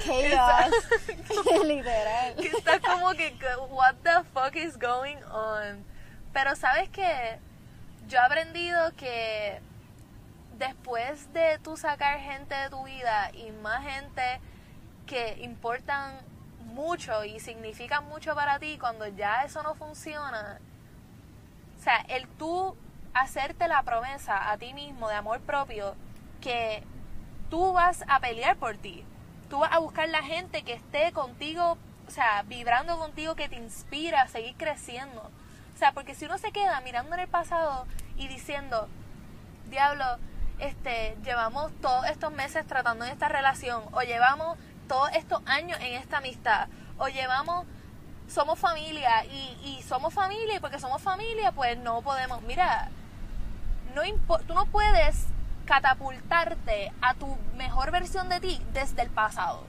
chaos. 0.05 0.71
Literal. 1.65 2.35
que 2.35 2.47
está 2.47 2.79
como 2.79 3.11
que 3.11 3.33
what 3.69 3.95
the 4.03 4.23
fuck 4.33 4.55
is 4.55 4.77
going 4.77 5.17
on 5.31 5.85
pero 6.33 6.55
sabes 6.55 6.89
que 6.89 7.39
yo 8.07 8.17
he 8.17 8.21
aprendido 8.21 8.93
que 8.95 9.61
después 10.57 11.31
de 11.33 11.59
tú 11.59 11.77
sacar 11.77 12.19
gente 12.19 12.53
de 12.55 12.69
tu 12.69 12.83
vida 12.83 13.31
y 13.33 13.51
más 13.51 13.83
gente 13.83 14.41
que 15.05 15.37
importan 15.41 16.19
mucho 16.65 17.23
y 17.23 17.39
significan 17.39 18.07
mucho 18.09 18.35
para 18.35 18.59
ti 18.59 18.77
cuando 18.77 19.07
ya 19.07 19.43
eso 19.43 19.63
no 19.63 19.73
funciona 19.75 20.59
o 21.77 21.81
sea 21.81 22.05
el 22.09 22.27
tú 22.27 22.75
hacerte 23.13 23.67
la 23.67 23.83
promesa 23.83 24.51
a 24.51 24.57
ti 24.57 24.73
mismo 24.73 25.09
de 25.09 25.15
amor 25.15 25.39
propio 25.41 25.95
que 26.41 26.83
tú 27.49 27.73
vas 27.73 28.03
a 28.07 28.19
pelear 28.19 28.57
por 28.57 28.77
ti 28.77 29.03
tú 29.49 29.59
vas 29.59 29.71
a 29.71 29.79
buscar 29.79 30.07
la 30.09 30.23
gente 30.23 30.63
que 30.63 30.73
esté 30.73 31.11
contigo 31.11 31.77
o 32.09 32.11
sea, 32.11 32.41
vibrando 32.47 32.97
contigo 32.97 33.35
que 33.35 33.47
te 33.49 33.55
inspira 33.55 34.23
a 34.23 34.27
seguir 34.27 34.55
creciendo. 34.57 35.21
O 35.75 35.77
sea, 35.77 35.91
porque 35.91 36.15
si 36.15 36.25
uno 36.25 36.39
se 36.39 36.51
queda 36.51 36.81
mirando 36.81 37.13
en 37.13 37.21
el 37.21 37.27
pasado 37.27 37.85
y 38.17 38.27
diciendo, 38.27 38.89
diablo, 39.69 40.03
este, 40.57 41.15
llevamos 41.23 41.71
todos 41.83 42.07
estos 42.07 42.31
meses 42.31 42.65
tratando 42.65 43.05
en 43.05 43.11
esta 43.11 43.29
relación, 43.29 43.83
o 43.91 44.01
llevamos 44.01 44.57
todos 44.87 45.11
estos 45.13 45.43
años 45.45 45.79
en 45.81 45.93
esta 45.93 46.17
amistad, 46.17 46.67
o 46.97 47.07
llevamos, 47.09 47.67
somos 48.27 48.57
familia, 48.57 49.23
y, 49.25 49.57
y 49.63 49.83
somos 49.83 50.11
familia, 50.11 50.55
y 50.55 50.59
porque 50.59 50.79
somos 50.79 51.03
familia, 51.03 51.51
pues 51.51 51.77
no 51.77 52.01
podemos, 52.01 52.41
mira, 52.41 52.89
no 53.93 54.01
tú 54.47 54.55
no 54.55 54.65
puedes 54.65 55.27
catapultarte 55.69 56.91
a 56.99 57.13
tu 57.13 57.37
mejor 57.55 57.91
versión 57.91 58.27
de 58.27 58.39
ti 58.39 58.59
desde 58.73 59.03
el 59.03 59.09
pasado. 59.11 59.67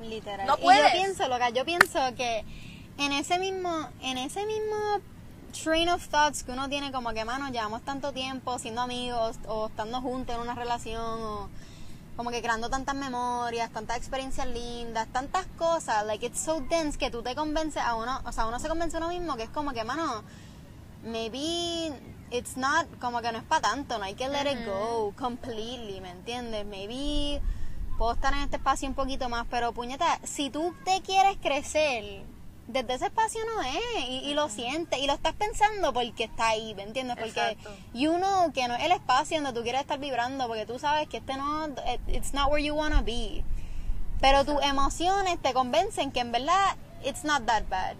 Literal. 0.00 0.46
No 0.46 0.56
y 0.56 0.62
puedes. 0.62 0.92
yo 0.92 1.00
pienso, 1.00 1.28
loca, 1.28 1.50
yo 1.50 1.64
pienso 1.64 1.98
que 2.16 2.44
en 2.98 3.12
ese 3.12 3.38
mismo, 3.40 3.88
en 4.00 4.16
ese 4.16 4.46
mismo 4.46 4.76
train 5.64 5.88
of 5.88 6.06
thoughts 6.06 6.44
que 6.44 6.52
uno 6.52 6.68
tiene 6.68 6.92
como 6.92 7.10
que, 7.10 7.24
mano, 7.24 7.50
llevamos 7.50 7.82
tanto 7.82 8.12
tiempo 8.12 8.60
siendo 8.60 8.80
amigos 8.80 9.38
o 9.48 9.66
estando 9.66 10.00
juntos 10.00 10.36
en 10.36 10.40
una 10.40 10.54
relación 10.54 11.02
o 11.02 11.48
como 12.16 12.30
que 12.30 12.40
creando 12.42 12.70
tantas 12.70 12.94
memorias, 12.94 13.70
tantas 13.70 13.96
experiencias 13.96 14.46
lindas, 14.46 15.08
tantas 15.08 15.46
cosas, 15.58 16.06
like 16.06 16.24
it's 16.24 16.38
so 16.38 16.60
dense 16.60 16.96
que 16.96 17.10
tú 17.10 17.22
te 17.22 17.34
convences 17.34 17.82
a 17.82 17.96
uno, 17.96 18.20
o 18.24 18.30
sea, 18.30 18.46
uno 18.46 18.60
se 18.60 18.68
convence 18.68 18.96
a 18.96 19.00
uno 19.00 19.08
mismo 19.08 19.36
que 19.36 19.42
es 19.44 19.50
como 19.50 19.72
que, 19.72 19.82
mano, 19.82 20.22
maybe 21.04 21.92
it's 22.30 22.56
not, 22.56 22.86
como 23.00 23.20
que 23.22 23.32
no 23.32 23.38
es 23.38 23.44
para 23.44 23.62
tanto, 23.62 23.98
no 23.98 24.04
hay 24.04 24.14
que 24.14 24.28
let 24.28 24.50
it 24.52 24.58
go 24.66 25.12
completely, 25.18 26.00
¿me 26.00 26.10
entiendes? 26.10 26.64
Maybe 26.66 27.40
puedo 27.98 28.12
estar 28.12 28.32
en 28.32 28.40
este 28.40 28.56
espacio 28.56 28.88
un 28.88 28.94
poquito 28.94 29.28
más, 29.28 29.46
pero 29.50 29.72
puñeta, 29.72 30.18
si 30.24 30.50
tú 30.50 30.74
te 30.84 31.00
quieres 31.02 31.36
crecer, 31.42 32.22
desde 32.66 32.94
ese 32.94 33.06
espacio 33.06 33.40
no 33.54 33.62
es, 33.62 34.08
y, 34.08 34.18
y 34.30 34.34
lo 34.34 34.48
sientes, 34.48 34.98
y 35.00 35.06
lo 35.06 35.14
estás 35.14 35.34
pensando 35.34 35.92
porque 35.92 36.24
está 36.24 36.48
ahí, 36.48 36.74
¿me 36.74 36.84
entiendes? 36.84 37.16
Porque 37.16 37.56
you 37.94 38.14
know 38.16 38.52
que 38.52 38.68
no 38.68 38.74
es 38.76 38.84
el 38.84 38.92
espacio 38.92 39.42
donde 39.42 39.58
tú 39.58 39.62
quieres 39.64 39.80
estar 39.80 39.98
vibrando, 39.98 40.46
porque 40.46 40.66
tú 40.66 40.78
sabes 40.78 41.08
que 41.08 41.16
este 41.16 41.36
no, 41.36 41.66
it- 41.68 42.08
it's 42.08 42.32
not 42.32 42.50
where 42.50 42.64
you 42.64 42.74
wanna 42.74 43.02
be. 43.02 43.42
Pero 44.20 44.44
tus 44.44 44.62
emociones 44.62 45.40
te 45.42 45.52
convencen 45.52 46.12
que 46.12 46.20
en 46.20 46.30
verdad 46.30 46.76
it's 47.04 47.24
not 47.24 47.44
that 47.46 47.64
bad, 47.68 47.96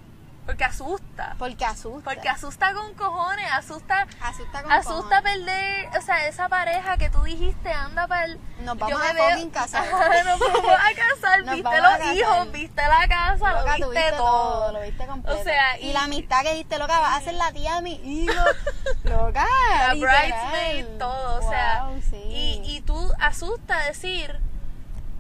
Porque 0.47 0.64
asusta. 0.64 1.37
porque 1.38 1.64
asusta. 1.64 2.11
Porque 2.11 2.28
asusta 2.28 2.73
con 2.75 2.92
cojones, 2.94 3.47
asusta. 3.52 4.06
asusta 4.20 4.62
con 4.62 4.73
Asusta 4.73 5.20
cojones. 5.20 5.23
perder, 5.23 5.88
o 5.97 6.02
sea, 6.02 6.26
esa 6.26 6.49
pareja 6.49 6.97
que 6.97 7.09
tú 7.09 7.23
dijiste, 7.23 7.73
anda 7.73 8.09
para 8.09 8.25
el... 8.25 8.40
Nos 8.64 8.76
yo 8.76 8.87
vamos 8.87 8.99
me 9.00 9.06
a 9.09 9.12
veo- 9.12 9.30
fucking 9.30 9.50
casar. 9.50 9.85
Nos 10.25 10.40
vamos 10.40 10.73
a 10.73 10.94
casar, 11.23 11.44
Nos 11.44 11.54
viste 11.54 11.62
vamos 11.62 11.78
a 11.78 11.82
los 11.90 11.99
casar. 11.99 12.14
hijos, 12.16 12.52
viste 12.52 12.82
la 12.82 13.09
casa, 13.09 13.52
Loca, 13.61 13.78
lo 13.78 13.87
tú 13.87 13.90
viste 13.92 14.12
todo. 14.16 14.72
lo 14.72 14.81
viste 14.81 15.07
completo. 15.07 15.40
O 15.40 15.44
sea, 15.44 15.79
y, 15.79 15.92
la 15.92 16.05
amistad 16.05 16.42
que 16.42 16.55
diste, 16.55 16.79
loca, 16.79 16.98
vas 16.98 17.18
a 17.18 17.20
ser 17.24 17.35
la 17.35 17.53
tía 17.53 17.76
de 17.76 17.83
mi 17.83 17.92
hijo. 18.24 18.44
loca. 19.05 19.46
la 19.79 19.94
literal. 19.94 20.26
bridesmaid, 20.26 20.98
todo, 20.98 21.46
o 21.46 21.48
sea, 21.48 21.85
Wow, 21.85 22.03
sí. 22.11 22.16
y, 22.16 22.62
y 22.76 22.81
tú 22.81 23.12
asusta 23.20 23.79
decir, 23.85 24.40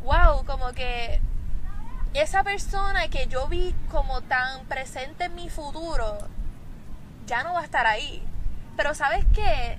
wow, 0.02 0.44
como 0.44 0.72
que 0.72 1.20
esa 2.14 2.42
persona 2.42 3.08
que 3.08 3.26
yo 3.26 3.46
vi 3.48 3.74
como 3.90 4.20
tan 4.22 4.64
presente 4.66 5.24
en 5.24 5.34
mi 5.34 5.48
futuro, 5.48 6.18
ya 7.26 7.42
no 7.44 7.54
va 7.54 7.60
a 7.60 7.64
estar 7.64 7.86
ahí. 7.86 8.22
Pero 8.76 8.94
sabes 8.94 9.24
qué, 9.34 9.78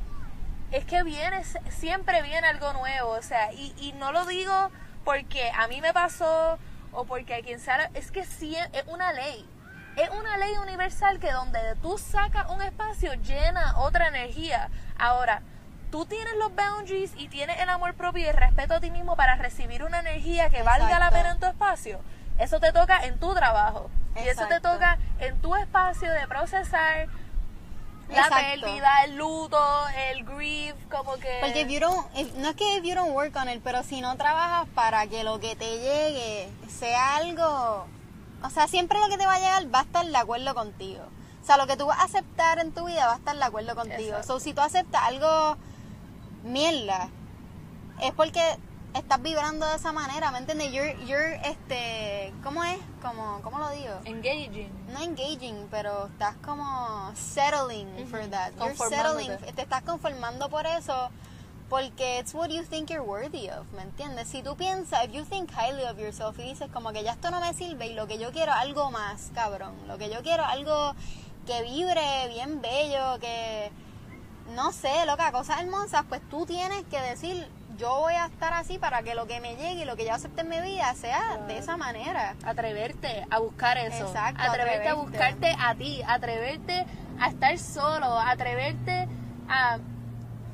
es 0.72 0.86
que 0.86 1.04
viene, 1.04 1.44
siempre 1.70 2.22
viene 2.22 2.48
algo 2.48 2.74
nuevo, 2.74 3.10
o 3.12 3.22
sea, 3.22 3.52
y, 3.54 3.74
y 3.78 3.94
no 3.94 4.12
lo 4.12 4.26
digo 4.26 4.72
porque 5.04 5.52
a 5.52 5.68
mí 5.68 5.82
me 5.82 5.94
pasó 5.94 6.58
o 6.92 7.06
porque 7.06 7.36
a 7.36 7.42
quien 7.42 7.60
sea, 7.60 7.90
es 7.94 8.12
que 8.12 8.26
sí, 8.26 8.56
es 8.56 8.84
una 8.88 9.14
ley. 9.14 9.48
Es 9.98 10.10
una 10.10 10.38
ley 10.38 10.56
universal 10.58 11.20
que 11.20 11.32
donde 11.32 11.60
tú 11.82 11.98
sacas 11.98 12.50
un 12.50 12.62
espacio 12.62 13.14
llena 13.16 13.78
otra 13.78 14.08
energía. 14.08 14.70
Ahora, 14.98 15.42
tú 15.92 16.06
tienes 16.06 16.34
los 16.38 16.56
boundaries 16.56 17.12
y 17.18 17.28
tienes 17.28 17.60
el 17.60 17.70
amor 17.70 17.94
propio 17.96 18.24
y 18.24 18.28
el 18.28 18.38
respeto 18.38 18.76
a 18.76 18.80
ti 18.80 18.90
mismo 18.90 19.18
para 19.18 19.36
recibir 19.36 19.84
una 19.84 20.00
energía 20.00 20.50
que 20.50 20.64
valga 20.64 20.98
la 20.98 21.12
pena 21.12 21.32
en 21.32 21.40
tu 21.40 21.46
espacio. 21.46 22.00
Eso 22.42 22.60
te 22.60 22.72
toca 22.74 23.06
en 23.06 23.20
tu 23.20 23.34
trabajo. 23.34 23.90
Y 24.16 24.28
eso 24.28 24.46
te 24.48 24.60
toca 24.60 24.98
en 25.20 25.40
tu 25.42 25.56
espacio 25.56 26.12
de 26.12 26.28
procesar 26.28 27.08
la 28.10 28.24
Exacto. 28.24 28.36
pérdida, 28.66 29.04
el 29.06 29.16
luto, 29.16 29.88
el 30.10 30.26
grief, 30.26 30.76
como 30.90 31.14
que... 31.16 31.38
Porque 31.40 31.62
if 31.62 31.70
you 31.70 31.80
don't, 31.80 32.06
if- 32.18 32.34
no 32.36 32.50
es 32.50 32.56
que 32.58 32.76
if 32.78 32.84
you 32.84 32.94
don't 32.94 33.12
work 33.16 33.34
on 33.38 33.48
it, 33.48 33.62
pero 33.64 33.84
si 33.84 34.02
no 34.02 34.18
trabajas 34.18 34.68
para 34.76 35.08
que 35.08 35.24
lo 35.24 35.40
que 35.40 35.56
te 35.56 35.78
llegue 35.80 36.50
sea 36.68 37.16
algo, 37.16 37.88
o 38.44 38.50
sea, 38.50 38.68
siempre 38.68 39.00
lo 39.00 39.08
que 39.08 39.18
te 39.18 39.26
va 39.26 39.36
a 39.36 39.40
llegar 39.40 39.74
va 39.74 39.80
a 39.80 39.84
estar 39.84 40.06
de 40.06 40.18
acuerdo 40.18 40.54
contigo. 40.54 41.04
O 41.42 41.46
sea, 41.46 41.56
lo 41.58 41.68
que 41.68 41.78
tú 41.78 41.86
vas 41.86 42.00
a 42.00 42.04
aceptar 42.04 42.60
en 42.60 42.74
tu 42.74 42.86
vida 42.86 43.08
va 43.08 43.14
a 43.14 43.18
estar 43.18 43.36
de 43.38 43.44
acuerdo 43.46 43.76
contigo. 43.76 43.98
Exacto. 44.18 44.28
So, 44.28 44.40
si 44.42 44.54
tú 44.54 44.62
aceptas 44.62 45.04
algo 45.04 45.56
mierda, 46.44 47.08
es 48.02 48.12
porque 48.12 48.42
estás 48.94 49.22
vibrando 49.22 49.66
de 49.66 49.76
esa 49.76 49.92
manera, 49.92 50.32
¿me 50.32 50.40
entiendes? 50.40 50.72
You're, 50.72 50.96
you're, 51.06 51.40
este, 51.46 52.34
¿cómo 52.44 52.64
es? 52.64 52.80
Como, 53.02 53.42
¿cómo 53.42 53.60
lo 53.60 53.70
digo? 53.72 53.94
Engaging. 54.06 54.70
no 54.92 55.02
engaging, 55.02 55.68
pero 55.70 56.08
estás 56.08 56.36
como 56.38 57.12
settling 57.16 58.08
for 58.08 58.30
that. 58.30 58.52
You're 58.58 58.76
settling, 58.76 59.38
te 59.56 59.62
estás 59.62 59.84
conformando 59.84 60.50
por 60.50 60.66
eso 60.66 61.10
porque 61.72 62.20
it's 62.20 62.34
what 62.34 62.50
you 62.50 62.64
think 62.64 62.90
you're 62.90 63.02
worthy 63.02 63.50
of, 63.50 63.66
¿me 63.74 63.84
entiendes? 63.84 64.28
Si 64.28 64.44
tú 64.44 64.58
piensas, 64.58 65.06
if 65.06 65.14
you 65.14 65.24
think 65.24 65.50
highly 65.52 65.86
of 65.86 65.98
yourself 65.98 66.38
y 66.38 66.44
dices 66.44 66.70
como 66.74 66.92
que 66.92 67.02
ya 67.02 67.14
esto 67.14 67.32
no 67.32 67.40
me 67.40 67.54
sirve 67.54 67.88
y 67.88 67.94
lo 67.94 68.08
que 68.08 68.18
yo 68.18 68.32
quiero 68.34 68.52
algo 68.52 68.92
más, 68.92 69.32
cabrón, 69.34 69.74
lo 69.88 69.98
que 69.98 70.10
yo 70.10 70.22
quiero 70.22 70.44
algo 70.44 70.94
que 71.48 71.62
vibre 71.62 72.28
bien 72.28 72.62
bello, 72.62 73.18
que 73.22 73.72
no 74.54 74.74
sé, 74.74 75.06
loca, 75.06 75.32
cosas 75.32 75.62
hermosas, 75.62 76.04
pues 76.10 76.22
tú 76.30 76.46
tienes 76.46 76.84
que 76.92 77.00
decir, 77.00 77.48
yo 77.82 78.00
voy 78.00 78.14
a 78.14 78.28
estar 78.28 78.54
así 78.54 78.78
para 78.78 79.02
que 79.02 79.16
lo 79.16 79.26
que 79.26 79.42
me 79.42 79.56
llegue 79.56 79.82
y 79.82 79.86
lo 79.86 79.96
que 79.96 80.06
yo 80.06 80.14
acepte 80.14 80.42
en 80.42 80.50
mi 80.50 80.62
vida 80.62 80.94
sea 80.94 81.40
de 81.48 81.58
esa 81.58 81.78
manera. 81.78 82.36
Atreverte 82.44 83.26
a 83.32 83.40
buscar 83.40 83.76
eso. 83.80 84.06
Exacto, 84.06 84.44
atreverte 84.44 84.88
a 84.88 84.92
atreverte. 84.92 84.94
buscarte 84.94 85.56
a 85.60 85.74
ti. 85.74 86.02
Atreverte 86.06 86.86
a 87.20 87.30
estar 87.30 87.58
solo. 87.58 88.20
Atreverte 88.20 89.08
a 89.50 89.80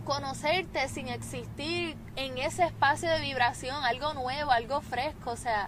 conocerte 0.05 0.87
sin 0.87 1.09
existir 1.09 1.97
en 2.15 2.37
ese 2.37 2.63
espacio 2.63 3.09
de 3.09 3.19
vibración. 3.19 3.75
Algo 3.83 4.13
nuevo, 4.13 4.51
algo 4.51 4.79
fresco. 4.79 5.31
O 5.31 5.37
sea, 5.37 5.67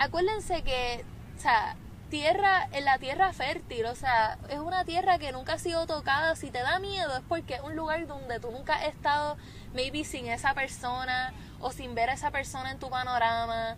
acuérdense 0.00 0.62
que, 0.62 1.04
o 1.36 1.40
sea, 1.40 1.76
tierra, 2.10 2.68
en 2.72 2.84
la 2.84 2.98
tierra 2.98 3.32
fértil, 3.32 3.86
o 3.86 3.94
sea, 3.94 4.38
es 4.48 4.58
una 4.58 4.84
tierra 4.84 5.18
que 5.18 5.32
nunca 5.32 5.54
ha 5.54 5.58
sido 5.58 5.86
tocada. 5.86 6.36
Si 6.36 6.50
te 6.50 6.58
da 6.58 6.78
miedo 6.78 7.16
es 7.16 7.22
porque 7.28 7.54
es 7.54 7.60
un 7.60 7.76
lugar 7.76 8.06
donde 8.06 8.40
tú 8.40 8.50
nunca 8.50 8.76
has 8.76 8.84
estado, 8.86 9.36
maybe 9.74 10.04
sin 10.04 10.26
esa 10.26 10.54
persona 10.54 11.32
o 11.60 11.72
sin 11.72 11.94
ver 11.94 12.10
a 12.10 12.14
esa 12.14 12.30
persona 12.30 12.70
en 12.70 12.78
tu 12.78 12.90
panorama. 12.90 13.76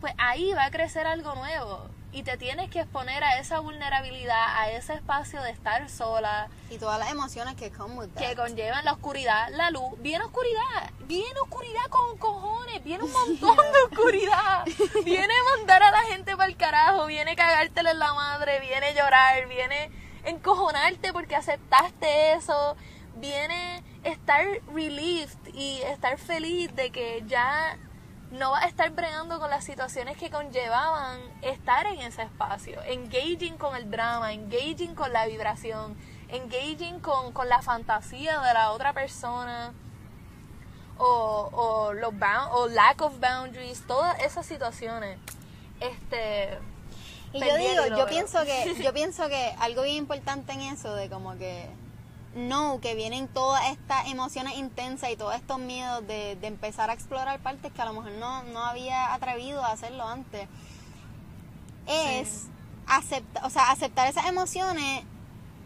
Pues 0.00 0.14
ahí 0.18 0.52
va 0.54 0.64
a 0.66 0.70
crecer 0.70 1.06
algo 1.06 1.34
nuevo 1.34 1.88
y 2.12 2.22
te 2.24 2.36
tienes 2.36 2.68
que 2.70 2.80
exponer 2.80 3.24
a 3.24 3.38
esa 3.38 3.58
vulnerabilidad, 3.60 4.58
a 4.60 4.70
ese 4.70 4.92
espacio 4.94 5.40
de 5.42 5.50
estar 5.50 5.88
sola, 5.88 6.48
Y 6.70 6.76
todas 6.78 6.98
las 6.98 7.10
emociones 7.10 7.54
que 7.56 7.70
come 7.70 7.94
with 7.94 8.08
that. 8.14 8.20
que 8.28 8.36
conllevan 8.36 8.84
la 8.84 8.92
oscuridad, 8.92 9.48
la 9.50 9.70
luz. 9.70 9.92
Viene 9.98 10.22
oscuridad, 10.24 10.90
viene 11.06 11.40
oscuridad 11.40 11.84
con 11.88 12.18
cojones, 12.18 12.84
viene 12.84 13.04
un 13.04 13.12
montón 13.40 13.56
de 13.56 13.82
oscuridad. 13.90 14.64
Viene 15.04 15.32
mandar 15.56 15.82
a 15.82 15.90
la 15.90 16.02
gente 16.02 16.36
para 16.36 16.48
el 16.50 16.56
carajo, 16.56 17.06
viene 17.06 17.34
cagártela 17.34 17.92
en 17.92 17.98
la 17.98 18.12
madre, 18.12 18.60
viene 18.60 18.94
llorar, 18.94 19.48
viene 19.48 19.90
encojonarte 20.24 21.12
porque 21.12 21.34
aceptaste 21.36 22.34
eso, 22.34 22.76
viene 23.16 23.82
estar 24.04 24.44
relieved 24.74 25.36
y 25.54 25.80
estar 25.82 26.18
feliz 26.18 26.74
de 26.74 26.90
que 26.90 27.22
ya 27.26 27.76
no 28.32 28.50
vas 28.50 28.64
a 28.64 28.68
estar 28.68 28.90
bregando 28.90 29.38
con 29.38 29.50
las 29.50 29.64
situaciones 29.64 30.16
que 30.16 30.30
conllevaban 30.30 31.20
estar 31.42 31.86
en 31.86 32.00
ese 32.00 32.22
espacio, 32.22 32.82
engaging 32.84 33.56
con 33.58 33.76
el 33.76 33.90
drama, 33.90 34.32
engaging 34.32 34.94
con 34.94 35.12
la 35.12 35.26
vibración, 35.26 35.96
engaging 36.28 37.00
con, 37.00 37.32
con 37.32 37.48
la 37.48 37.62
fantasía 37.62 38.40
de 38.40 38.54
la 38.54 38.72
otra 38.72 38.92
persona. 38.92 39.72
o, 40.98 41.50
o 41.52 41.92
los 41.94 42.12
bound, 42.12 42.48
o 42.52 42.68
lack 42.68 43.00
of 43.02 43.18
boundaries, 43.18 43.86
todas 43.86 44.18
esas 44.20 44.46
situaciones. 44.46 45.18
Este 45.80 46.58
Y 47.32 47.40
yo 47.40 47.56
digo, 47.56 47.96
yo 47.96 48.06
pienso 48.06 48.44
que, 48.44 48.74
yo 48.82 48.92
pienso 48.94 49.28
que 49.28 49.54
algo 49.58 49.82
bien 49.82 49.96
importante 49.96 50.52
en 50.52 50.60
eso 50.60 50.94
de 50.94 51.08
como 51.08 51.36
que 51.36 51.68
no, 52.34 52.80
que 52.80 52.94
vienen 52.94 53.28
todas 53.28 53.68
estas 53.70 54.08
emociones 54.08 54.56
intensas 54.56 55.10
y 55.10 55.16
todos 55.16 55.34
estos 55.34 55.58
miedos 55.58 56.06
de, 56.06 56.36
de 56.36 56.46
empezar 56.46 56.90
a 56.90 56.94
explorar 56.94 57.40
partes 57.40 57.72
que 57.72 57.82
a 57.82 57.84
lo 57.84 57.92
mejor 57.92 58.12
no, 58.12 58.42
no 58.44 58.64
había 58.64 59.12
atrevido 59.12 59.62
a 59.64 59.72
hacerlo 59.72 60.06
antes. 60.06 60.48
Es 61.86 62.46
aceptar, 62.86 63.44
o 63.44 63.50
sea, 63.50 63.70
aceptar 63.70 64.08
esas 64.08 64.26
emociones 64.26 65.04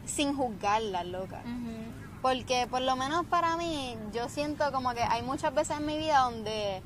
sin 0.06 0.34
juzgarlas, 0.34 1.06
loca. 1.06 1.42
Porque 2.22 2.66
por 2.68 2.80
lo 2.80 2.96
menos 2.96 3.26
para 3.26 3.56
mí, 3.56 3.96
yo 4.12 4.28
siento 4.28 4.72
como 4.72 4.94
que 4.94 5.02
hay 5.02 5.22
muchas 5.22 5.54
veces 5.54 5.78
en 5.78 5.86
mi 5.86 5.96
vida 5.96 6.20
donde 6.20 6.82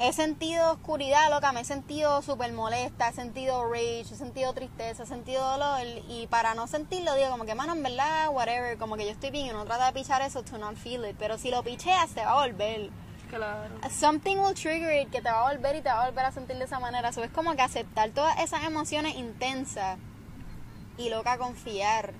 he 0.00 0.12
sentido 0.14 0.72
oscuridad, 0.72 1.30
loca, 1.30 1.52
me 1.52 1.60
he 1.60 1.64
sentido 1.64 2.22
súper 2.22 2.52
molesta, 2.52 3.10
he 3.10 3.12
sentido 3.12 3.70
rage, 3.70 4.06
he 4.10 4.16
sentido 4.16 4.54
tristeza, 4.54 5.02
he 5.02 5.06
sentido 5.06 5.42
dolor. 5.42 5.82
Y 6.08 6.26
para 6.28 6.54
no 6.54 6.66
sentirlo, 6.66 7.14
digo 7.14 7.30
como 7.30 7.44
que, 7.44 7.54
mano, 7.54 7.74
en 7.74 7.82
verdad, 7.82 8.30
whatever, 8.30 8.78
como 8.78 8.96
que 8.96 9.04
yo 9.04 9.10
estoy 9.10 9.30
bien 9.30 9.46
y 9.46 9.50
uno 9.50 9.66
trata 9.66 9.86
de 9.86 9.92
pichar 9.92 10.22
eso 10.22 10.42
to 10.42 10.56
not 10.56 10.76
feel 10.76 11.04
it. 11.04 11.16
Pero 11.18 11.36
si 11.36 11.50
lo 11.50 11.62
picheas, 11.62 12.10
te 12.10 12.24
va 12.24 12.32
a 12.32 12.46
volver. 12.46 12.88
Claro. 13.28 13.74
Something 13.90 14.38
will 14.38 14.54
trigger 14.54 14.90
it 14.90 15.10
que 15.10 15.20
te 15.20 15.30
va 15.30 15.46
a 15.46 15.52
volver 15.52 15.76
y 15.76 15.82
te 15.82 15.90
va 15.90 16.04
a 16.04 16.06
volver 16.06 16.24
a 16.24 16.32
sentir 16.32 16.56
de 16.56 16.64
esa 16.64 16.80
manera. 16.80 17.10
Eso 17.10 17.22
es 17.22 17.30
como 17.30 17.54
que 17.54 17.62
aceptar 17.62 18.10
todas 18.10 18.40
esas 18.40 18.64
emociones 18.64 19.14
intensas 19.16 19.98
y 20.96 21.10
loca 21.10 21.36
confiar. 21.36 22.14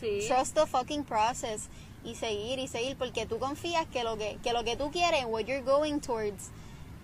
Sí. 0.00 0.20
Trust 0.28 0.54
the 0.54 0.66
fucking 0.66 1.04
process 1.04 1.68
y 2.04 2.14
seguir 2.14 2.60
y 2.60 2.68
seguir 2.68 2.96
porque 2.96 3.26
tú 3.26 3.38
confías 3.38 3.86
que 3.86 4.04
lo 4.04 4.16
que, 4.16 4.38
que 4.42 4.52
lo 4.52 4.62
que 4.62 4.76
tú 4.76 4.90
quieres, 4.92 5.24
what 5.26 5.44
you're 5.44 5.62
going 5.62 5.98
towards, 5.98 6.50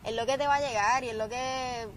es 0.05 0.15
lo 0.15 0.27
que 0.27 0.39
te 0.39 0.47
va 0.47 0.57
a 0.57 0.61
llegar 0.61 1.05
y 1.05 1.11
es 1.11 1.17
lo 1.17 1.29
que 1.29 1.89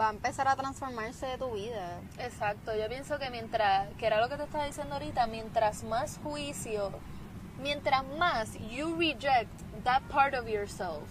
va 0.00 0.08
a 0.08 0.10
empezar 0.10 0.48
a 0.48 0.56
transformarse 0.56 1.26
de 1.26 1.38
tu 1.38 1.52
vida. 1.52 2.00
Exacto, 2.18 2.74
yo 2.74 2.88
pienso 2.88 3.18
que 3.18 3.30
mientras, 3.30 3.88
que 3.94 4.06
era 4.06 4.20
lo 4.20 4.28
que 4.28 4.36
te 4.36 4.44
estaba 4.44 4.64
diciendo 4.64 4.94
ahorita, 4.94 5.26
mientras 5.26 5.84
más 5.84 6.18
juicio, 6.22 6.90
mientras 7.60 8.04
más 8.18 8.54
you 8.70 8.96
reject 8.98 9.50
that 9.84 10.02
part 10.10 10.34
of 10.34 10.48
yourself 10.48 11.02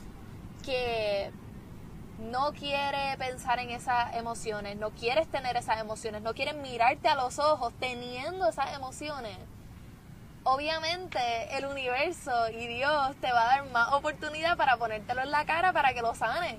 que 0.63 1.31
no 2.19 2.53
quiere 2.53 3.17
pensar 3.17 3.59
en 3.59 3.69
esas 3.69 4.15
emociones, 4.15 4.77
no 4.77 4.91
quieres 4.91 5.27
tener 5.27 5.57
esas 5.57 5.79
emociones, 5.79 6.21
no 6.21 6.33
quieres 6.33 6.55
mirarte 6.55 7.07
a 7.09 7.15
los 7.15 7.39
ojos 7.39 7.73
teniendo 7.79 8.47
esas 8.47 8.75
emociones, 8.75 9.37
obviamente 10.43 11.19
el 11.58 11.65
universo 11.65 12.49
y 12.49 12.67
Dios 12.67 13.15
te 13.21 13.32
va 13.32 13.43
a 13.43 13.58
dar 13.58 13.69
más 13.71 13.93
oportunidad 13.93 14.58
para 14.58 14.77
ponértelo 14.77 15.21
en 15.21 15.32
la 15.32 15.45
cara 15.45 15.73
para 15.73 15.93
que 15.93 16.01
lo 16.01 16.15
sanes. 16.15 16.58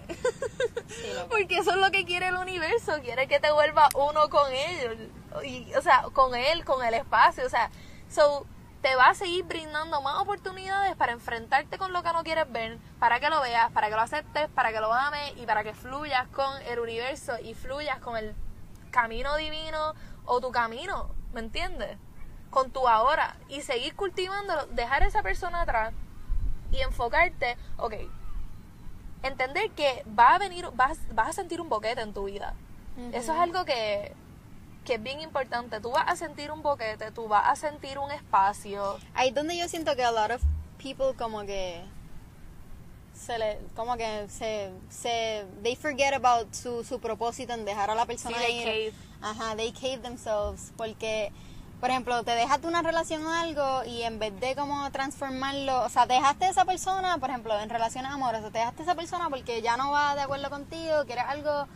loco. 1.15 1.29
Porque 1.31 1.59
eso 1.59 1.71
es 1.71 1.77
lo 1.77 1.91
que 1.91 2.05
quiere 2.05 2.29
el 2.29 2.37
universo, 2.37 3.01
quiere 3.03 3.27
que 3.27 3.41
te 3.41 3.53
vuelva 3.53 3.89
uno 3.95 4.29
con 4.31 4.51
él, 4.53 5.13
y, 5.45 5.75
o 5.75 5.83
sea, 5.83 6.05
con 6.13 6.35
él, 6.35 6.65
con 6.65 6.85
el 6.85 6.95
espacio, 6.95 7.45
o 7.47 7.51
sea, 7.51 7.71
so, 8.09 8.47
te 8.81 8.97
va 8.97 9.09
a 9.09 9.15
seguir 9.15 9.45
brindando 9.45 10.03
más 10.03 10.21
oportunidades 10.21 10.95
para 10.97 11.13
enfrentarte 11.13 11.79
con 11.79 11.93
lo 11.93 12.03
que 12.03 12.13
no 12.13 12.23
quieres 12.23 12.51
ver, 12.53 12.79
para 12.99 13.19
que 13.19 13.31
lo 13.31 13.41
veas, 13.41 13.73
para 13.73 13.89
que 13.89 13.95
lo 13.95 14.03
aceptes, 14.03 14.49
para 14.51 14.73
que 14.73 14.81
lo 14.81 14.93
ames 14.93 15.33
y 15.37 15.47
para 15.47 15.65
que 15.65 15.73
fluyas 15.75 16.29
con 16.29 16.61
el 16.63 16.79
universo 16.79 17.33
y 17.43 17.55
fluyas 17.55 17.99
con 18.01 18.17
el 18.17 18.35
camino 18.91 19.37
divino 19.37 19.95
o 20.27 20.41
tu 20.41 20.53
camino, 20.53 21.15
¿me 21.33 21.41
entiendes? 21.41 21.97
Con 22.55 22.71
tu 22.71 22.87
ahora 22.89 23.37
y 23.49 23.63
seguir 23.63 23.95
cultivándolo, 23.97 24.67
dejar 24.67 25.03
a 25.03 25.07
esa 25.09 25.23
persona 25.23 25.63
atrás 25.63 25.93
y 26.71 26.81
enfocarte, 26.81 27.57
ok, 27.79 27.95
entender 29.23 29.71
que 29.73 30.05
va 30.19 30.35
a 30.35 30.39
venir, 30.39 30.69
vas, 30.75 30.99
vas 31.13 31.29
a 31.29 31.33
sentir 31.33 31.61
un 31.61 31.69
boquete 31.69 32.01
en 32.01 32.13
tu 32.13 32.25
vida. 32.25 32.55
Eso 33.13 33.33
es 33.33 33.39
algo 33.41 33.65
que, 33.65 34.15
que 34.85 34.95
es 34.95 35.03
bien 35.03 35.21
importante. 35.21 35.81
Tú 35.81 35.91
vas 35.91 36.05
a 36.07 36.15
sentir 36.15 36.53
un 36.53 36.63
boquete, 36.63 37.11
tú 37.11 37.27
vas 37.27 37.49
a 37.49 37.57
sentir 37.57 37.99
un 37.99 38.11
espacio. 38.13 38.99
Ahí 39.15 39.31
es 39.31 39.35
donde 39.35 39.57
yo 39.59 39.69
siento 39.69 39.97
que 39.97 40.05
a 40.05 40.13
lot 40.13 40.31
of 40.31 40.43
people 40.81 41.13
como 41.19 41.43
que 41.45 41.83
se 43.15 43.37
le, 43.39 43.59
como 43.75 43.97
que 43.97 44.29
se, 44.29 44.71
se, 44.91 45.45
they 45.63 45.75
forget 45.75 46.15
about 46.15 46.53
su, 46.53 46.85
su 46.85 47.01
propósito 47.01 47.53
en 47.55 47.65
dejar 47.65 47.91
a 47.91 47.95
la 47.97 48.07
persona 48.07 48.37
Sí, 48.39 48.45
they 48.45 48.59
ir. 48.59 48.65
cave. 48.65 48.93
Ajá, 49.23 49.57
they 49.57 49.73
cave 49.73 49.99
themselves. 49.99 50.73
Porque, 50.77 51.33
por 51.85 51.91
ejemplo, 51.91 52.25
te 52.25 52.31
dejaste 52.31 52.67
una 52.67 52.81
relación 52.81 53.27
o 53.27 53.31
algo 53.31 53.85
y 53.85 54.05
en 54.05 54.19
vez 54.19 54.33
de 54.41 54.57
como 54.57 54.91
transformarlo, 54.91 55.83
o 55.83 55.91
sea, 55.91 56.07
te 56.07 56.15
dejaste 56.15 56.47
a 56.47 56.49
esa 56.49 56.65
persona, 56.65 57.19
por 57.19 57.29
ejemplo, 57.29 57.61
en 57.61 57.69
relaciones 57.69 58.11
amorosas, 58.11 58.51
te 58.53 58.59
dejaste 58.59 58.81
a 58.81 58.85
esa 58.85 58.95
persona 58.95 59.29
porque 59.29 59.61
ya 59.61 59.77
no 59.77 59.91
va 59.91 60.15
de 60.15 60.23
acuerdo 60.23 60.49
contigo, 60.49 61.05
quieres 61.05 61.27
algo 61.29 61.69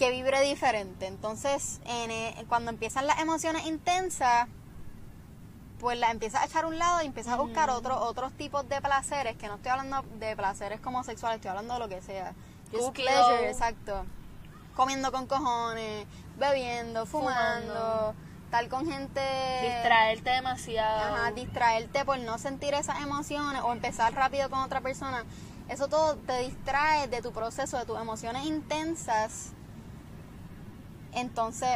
que 0.00 0.10
vibre 0.10 0.40
diferente. 0.40 1.06
Entonces, 1.06 1.80
en, 1.84 2.10
eh, 2.10 2.44
cuando 2.48 2.72
empiezan 2.72 3.06
las 3.06 3.20
emociones 3.20 3.66
intensas, 3.66 4.48
pues 5.78 5.96
la 5.96 6.10
empiezas 6.10 6.42
a 6.42 6.46
echar 6.46 6.64
a 6.64 6.66
un 6.66 6.80
lado 6.80 7.00
y 7.02 7.06
empiezas 7.06 7.34
a 7.34 7.36
buscar 7.36 7.70
otro, 7.70 8.00
otros 8.00 8.32
tipos 8.32 8.68
de 8.68 8.80
placeres, 8.80 9.36
que 9.36 9.46
no 9.46 9.54
estoy 9.54 9.70
hablando 9.70 10.02
de 10.18 10.34
placeres 10.34 10.80
como 10.80 11.04
sexuales, 11.04 11.36
estoy 11.36 11.50
hablando 11.50 11.74
de 11.74 11.78
lo 11.78 11.88
que 11.88 12.02
sea. 12.02 12.34
Just 12.72 12.94
pleasure, 12.94 13.48
exacto. 13.48 14.04
Comiendo 14.74 15.12
con 15.12 15.28
cojones, 15.28 16.04
bebiendo, 16.36 17.06
fumando, 17.06 17.74
Fumando. 17.74 18.29
Estar 18.50 18.68
con 18.68 18.84
gente... 18.90 19.20
Distraerte 19.62 20.30
demasiado. 20.30 21.14
Ajá, 21.14 21.30
distraerte 21.30 22.04
por 22.04 22.18
no 22.18 22.36
sentir 22.36 22.74
esas 22.74 23.00
emociones 23.00 23.62
o 23.62 23.70
empezar 23.72 24.12
rápido 24.12 24.50
con 24.50 24.58
otra 24.58 24.80
persona. 24.80 25.24
Eso 25.68 25.86
todo 25.86 26.16
te 26.16 26.36
distrae 26.40 27.06
de 27.06 27.22
tu 27.22 27.30
proceso, 27.30 27.78
de 27.78 27.84
tus 27.86 27.96
emociones 28.00 28.44
intensas. 28.46 29.52
Entonces, 31.12 31.68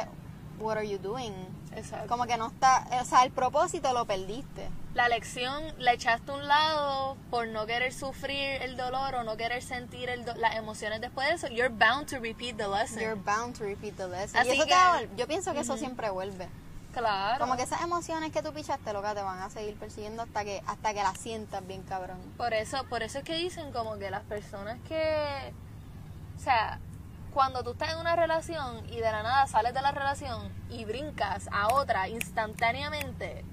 what 0.58 0.76
are 0.76 0.88
you 0.88 0.98
doing? 0.98 1.32
Exacto. 1.76 2.08
Como 2.08 2.26
que 2.26 2.36
no 2.36 2.48
está, 2.48 2.86
o 3.00 3.04
sea, 3.04 3.22
el 3.22 3.30
propósito 3.30 3.92
lo 3.92 4.04
perdiste. 4.04 4.68
La 4.94 5.08
lección 5.08 5.62
la 5.78 5.92
echaste 5.92 6.30
a 6.30 6.34
un 6.34 6.46
lado 6.46 7.16
por 7.30 7.48
no 7.48 7.66
querer 7.66 7.92
sufrir 7.92 8.62
el 8.62 8.76
dolor 8.76 9.14
o 9.16 9.22
no 9.24 9.36
querer 9.36 9.60
sentir 9.62 10.08
el 10.08 10.24
do- 10.24 10.34
las 10.36 10.54
emociones 10.54 11.00
después 11.00 11.28
de 11.28 11.34
eso. 11.34 11.48
You're 11.48 11.68
bound 11.74 12.08
to 12.10 12.18
repeat 12.20 12.56
the 12.56 12.68
lesson. 12.68 13.00
You're 13.00 13.20
bound 13.20 13.56
to 13.58 13.64
repeat 13.64 13.96
the 13.96 14.06
lesson. 14.06 14.38
Así 14.40 14.50
y 14.50 14.52
eso 14.52 14.64
que- 14.66 15.08
te 15.08 15.16
yo 15.16 15.26
pienso 15.26 15.52
que 15.52 15.60
eso 15.60 15.76
siempre 15.76 16.10
vuelve. 16.10 16.48
Claro. 16.94 17.40
Como 17.40 17.56
que 17.56 17.62
esas 17.62 17.82
emociones 17.82 18.32
que 18.32 18.42
tú 18.42 18.52
pichaste, 18.52 18.92
loca, 18.92 19.14
te 19.14 19.22
van 19.22 19.40
a 19.40 19.50
seguir 19.50 19.76
persiguiendo 19.76 20.22
hasta 20.22 20.44
que 20.44 20.62
hasta 20.66 20.94
que 20.94 21.02
las 21.02 21.18
sientas 21.18 21.66
bien 21.66 21.82
cabrón. 21.82 22.18
Por 22.36 22.54
eso, 22.54 22.84
por 22.84 23.02
eso 23.02 23.18
es 23.18 23.24
que 23.24 23.34
dicen 23.34 23.72
como 23.72 23.98
que 23.98 24.10
las 24.10 24.22
personas 24.22 24.78
que, 24.86 25.52
o 26.36 26.40
sea, 26.40 26.78
cuando 27.32 27.64
tú 27.64 27.72
estás 27.72 27.92
en 27.92 27.98
una 27.98 28.14
relación 28.14 28.86
y 28.88 28.96
de 28.96 29.10
la 29.10 29.22
nada 29.22 29.46
sales 29.48 29.74
de 29.74 29.82
la 29.82 29.90
relación 29.90 30.52
y 30.70 30.84
brincas 30.84 31.48
a 31.52 31.74
otra 31.74 32.08
instantáneamente, 32.08 33.44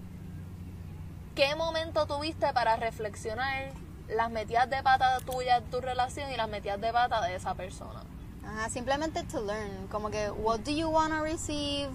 ¿qué 1.36 1.56
momento 1.56 2.06
tuviste 2.06 2.54
para 2.54 2.76
reflexionar 2.76 3.72
las 4.08 4.30
metidas 4.30 4.70
de 4.70 4.84
pata 4.84 5.20
tuyas 5.22 5.64
de 5.64 5.70
tu 5.72 5.82
relación 5.82 6.30
y 6.32 6.38
las 6.38 6.48
metidas 6.48 6.80
de 6.80 6.94
pata 6.94 7.22
de 7.22 7.36
esa 7.36 7.56
persona? 7.56 8.04
Ajá, 8.46 8.70
simplemente 8.70 9.24
to 9.24 9.42
learn, 9.42 9.88
como 9.88 10.10
que 10.12 10.30
what 10.30 10.60
do 10.60 10.72
you 10.72 10.90
want 10.90 11.12
to 11.14 11.22
receive? 11.22 11.90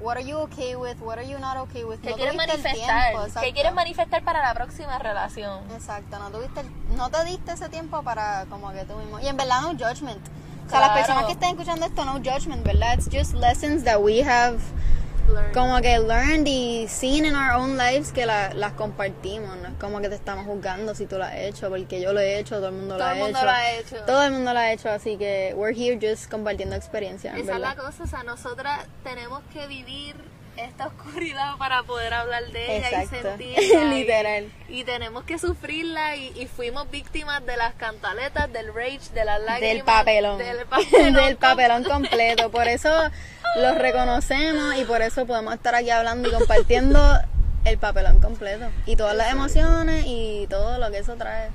What 0.00 0.16
are 0.16 0.24
you 0.26 0.36
okay 0.38 0.76
with? 0.76 0.96
What 1.00 1.18
are 1.18 1.26
you 1.26 1.38
not 1.38 1.56
okay 1.68 1.84
with? 1.84 2.00
¿Qué 2.00 2.10
No 2.10 2.16
quieres 2.16 2.34
manifestar? 2.34 3.12
tiempo, 3.12 3.40
¿Qué 3.40 3.52
quieres 3.52 3.72
manifestar 3.74 4.22
para 4.24 4.42
la 4.42 4.52
próxima 4.54 4.98
relación? 4.98 5.60
Exacto, 5.72 6.18
no 6.18 6.30
tuviste 6.30 6.60
el- 6.60 6.96
no 6.96 7.10
te 7.10 7.24
diste 7.24 7.52
ese 7.52 7.68
tiempo 7.68 8.02
para 8.02 8.44
como 8.50 8.72
que 8.72 8.84
tú 8.84 8.94
mismo. 8.96 9.20
Y 9.20 9.28
en 9.28 9.36
verdad 9.36 9.60
no 9.62 9.68
judgment. 9.70 10.20
O 10.66 10.70
sea, 10.70 10.80
las 10.80 10.88
Claro. 10.90 10.94
personas 10.94 11.24
que 11.26 11.32
estén 11.32 11.50
escuchando 11.50 11.86
esto 11.86 12.04
no 12.04 12.12
judgment, 12.14 12.64
¿verdad? 12.64 12.94
It's 12.98 13.08
just 13.10 13.34
lessons 13.34 13.84
that 13.84 14.00
we 14.00 14.22
have 14.22 14.58
Como 15.52 15.80
que 15.80 15.98
learned 15.98 16.46
y 16.46 16.86
seen 16.88 17.24
in 17.24 17.34
our 17.36 17.52
own 17.54 17.76
lives 17.76 18.12
que 18.12 18.26
la- 18.26 18.52
las 18.54 18.72
compartimos. 18.72 19.56
No 19.58 19.68
es 19.68 19.74
como 19.80 20.00
que 20.00 20.08
te 20.08 20.14
estamos 20.14 20.46
juzgando 20.46 20.94
si 20.94 21.06
tú 21.06 21.16
lo 21.18 21.24
has 21.24 21.36
hecho, 21.36 21.68
porque 21.70 22.00
yo 22.00 22.12
lo 22.12 22.20
he 22.20 22.38
hecho, 22.38 22.56
todo 22.56 22.68
el 22.68 22.74
mundo 22.74 22.94
lo 22.94 22.98
Todo 22.98 23.08
ha 23.08 23.12
el 23.12 23.18
mundo 23.18 23.38
hecho. 23.38 23.44
lo 23.44 23.50
ha 23.52 23.70
hecho. 23.72 23.96
Todo 24.04 24.22
el 24.24 24.32
mundo 24.32 24.52
lo 24.52 24.58
ha 24.58 24.72
hecho, 24.72 24.90
así 24.90 25.16
que 25.16 25.52
we're 25.56 25.74
here 25.76 25.98
just 26.00 26.30
compartiendo 26.30 26.74
experiencias. 26.76 27.36
Esa 27.36 27.54
es 27.54 27.60
la 27.60 27.74
cosa, 27.76 28.02
o 28.04 28.06
sea, 28.06 28.22
nosotras 28.24 28.86
tenemos 29.04 29.42
que 29.52 29.66
vivir 29.66 30.14
esta 30.56 30.86
oscuridad 30.88 31.56
para 31.58 31.82
poder 31.82 32.14
hablar 32.14 32.44
de 32.52 32.76
ella 32.76 33.02
Exacto. 33.02 33.16
y 33.38 33.54
sentirla. 33.54 33.82
y- 33.94 33.98
Literal. 34.00 34.52
Y, 34.68 34.84
tenemos 34.84 35.24
que 35.24 35.38
sufrirla 35.38 36.14
y, 36.16 36.32
y 36.36 36.46
fuimos 36.46 36.88
víctimas 36.90 37.44
de 37.44 37.56
las 37.56 37.74
cantaletas, 37.74 38.52
del 38.52 38.72
rage, 38.72 39.00
de 39.14 39.24
las 39.24 39.40
lágrimas. 39.40 39.60
Del 39.74 39.84
papelón. 39.84 40.38
Del 40.38 40.66
papelón. 40.66 41.12
Del 41.14 41.36
papelón 41.36 41.84
completo. 41.84 42.50
Por 42.50 42.68
eso 42.68 42.88
los 43.56 43.74
reconocemos 43.76 44.76
y 44.76 44.84
por 44.84 45.02
eso 45.02 45.26
podemos 45.26 45.54
estar 45.54 45.74
aquí 45.74 45.90
hablando 45.90 46.28
y 46.28 46.32
compartiendo 46.32 47.00
el 47.64 47.78
papelón 47.78 48.20
completo. 48.20 48.66
Y 48.86 48.96
todas 48.96 49.16
las 49.16 49.30
emociones 49.30 50.04
y 50.06 50.46
todo 50.48 50.78
lo 50.78 50.90
que 50.90 50.98
eso 50.98 51.14
trae. 51.16 51.50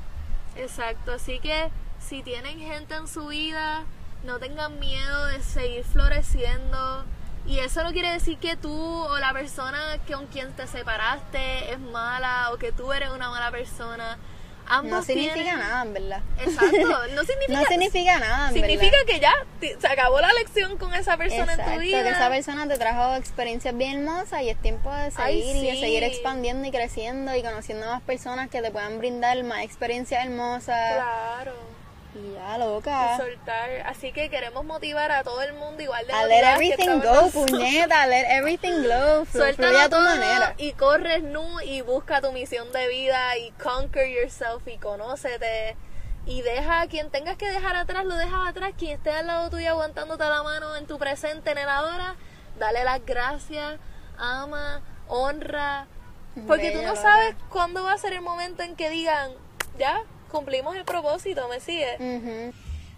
Exacto, 0.56 1.14
así 1.14 1.40
que 1.40 1.70
si 2.00 2.24
tienen 2.24 2.60
gente 2.60 2.96
en 2.96 3.08
su 3.08 3.28
vida, 3.28 3.84
no 4.24 4.40
tengan 4.40 4.80
miedo 4.80 5.26
de 5.28 5.42
seguir 5.42 5.84
floreciendo. 5.84 7.06
Y 7.48 7.60
eso 7.60 7.84
no 7.84 7.92
quiere 7.92 8.12
decir 8.12 8.38
que 8.38 8.56
tú 8.56 8.72
o 8.72 9.18
la 9.20 9.34
persona 9.34 9.98
con 10.08 10.28
quien 10.28 10.52
te 10.54 10.68
separaste 10.68 11.74
es 11.74 11.80
mala 11.80 12.52
o 12.52 12.58
que 12.58 12.72
tú 12.72 12.92
eres 12.94 13.10
una 13.10 13.30
mala 13.30 13.50
persona. 13.52 14.18
Ambos 14.70 14.92
no 14.92 15.04
significa 15.04 15.34
tienen- 15.36 15.60
nada, 15.60 15.82
en 15.84 15.94
verdad. 15.94 16.22
Exacto, 16.40 16.78
no 17.16 17.24
significa 17.26 17.60
No 17.60 17.66
significa 17.66 18.20
nada, 18.20 18.48
en 18.50 18.54
significa 18.54 18.98
verdad. 18.98 19.06
que 19.08 19.20
ya 19.20 19.34
se 19.80 19.88
acabó 19.88 20.22
la 20.22 20.32
lección 20.34 20.78
con 20.78 20.94
esa 20.94 21.18
persona 21.18 21.52
Exacto, 21.54 21.72
en 21.72 21.78
tu 21.78 21.82
vida. 21.84 22.04
que 22.04 22.10
esa 22.10 22.30
persona 22.30 22.68
te 22.68 22.78
trajo 22.78 23.16
experiencias 23.16 23.76
bien 23.76 24.00
hermosas 24.08 24.42
y 24.44 24.50
es 24.50 24.62
tiempo 24.62 24.90
de 24.94 25.12
Ay, 25.18 25.42
seguir 25.42 25.56
y 25.58 25.66
de 25.68 25.72
sí. 25.74 25.80
seguir 25.82 26.04
expandiendo 26.04 26.68
y 26.68 26.72
creciendo 26.72 27.36
y 27.36 27.42
conociendo 27.44 27.86
más 27.88 28.02
personas 28.04 28.50
que 28.50 28.62
te 28.62 28.72
puedan 28.72 28.98
brindar 29.00 29.42
más 29.44 29.64
experiencias 29.64 30.24
hermosas. 30.26 30.96
Claro. 30.96 31.54
Y 32.16 32.34
ya, 32.34 32.56
Y 32.56 32.60
loca. 32.60 33.18
soltar. 33.18 33.70
Así 33.86 34.12
que 34.12 34.30
queremos 34.30 34.66
motivar 34.66 35.12
a 35.12 35.24
todo 35.24 35.42
el 35.42 35.54
mundo 35.54 35.84
igual 35.84 36.06
de 36.08 36.14
A 36.14 36.26
let 36.26 36.44
everything 36.56 37.00
go, 37.02 37.30
puñeta, 37.32 38.08
let 38.08 38.26
everything 38.38 38.84
go. 38.84 39.26
Suéltalo 39.32 39.78
a 39.80 39.84
tu 39.84 39.90
todo 39.92 40.02
manera. 40.02 40.56
y 40.58 40.74
corres 40.74 41.22
nu 41.24 41.60
y 41.62 41.82
busca 41.82 42.20
tu 42.22 42.32
misión 42.32 42.72
de 42.72 42.88
vida 42.88 43.38
y 43.38 43.52
conquer 43.52 44.10
yourself 44.10 44.68
y 44.68 44.78
conócete 44.78 45.78
y 46.26 46.42
deja 46.42 46.82
a 46.82 46.88
quien 46.88 47.10
tengas 47.10 47.38
que 47.38 47.50
dejar 47.50 47.76
atrás, 47.76 48.06
lo 48.06 48.16
dejas 48.16 48.48
atrás, 48.50 48.72
quien 48.78 48.98
esté 48.98 49.10
al 49.12 49.26
lado 49.28 49.50
tuyo 49.50 49.70
aguantándote 49.70 50.24
la 50.26 50.44
mano 50.44 50.76
en 50.76 50.86
tu 50.86 51.00
presente, 51.00 51.52
en 51.52 51.58
el 51.58 51.70
ahora, 51.70 52.16
dale 52.60 52.84
las 52.84 53.04
gracias, 53.04 53.80
ama, 54.18 54.82
honra, 55.08 55.88
porque 56.46 56.72
tú 56.72 56.84
no 56.84 56.96
sabes 56.96 57.36
cuándo 57.50 57.84
va 57.84 57.94
a 57.94 57.98
ser 57.98 58.14
el 58.14 58.22
momento 58.22 58.62
en 58.62 58.76
que 58.76 58.90
digan, 58.92 59.32
ya, 59.80 60.04
cumplimos 60.30 60.76
el 60.76 60.86
propósito, 60.86 61.48
me 61.50 61.60
sigue. 61.60 62.54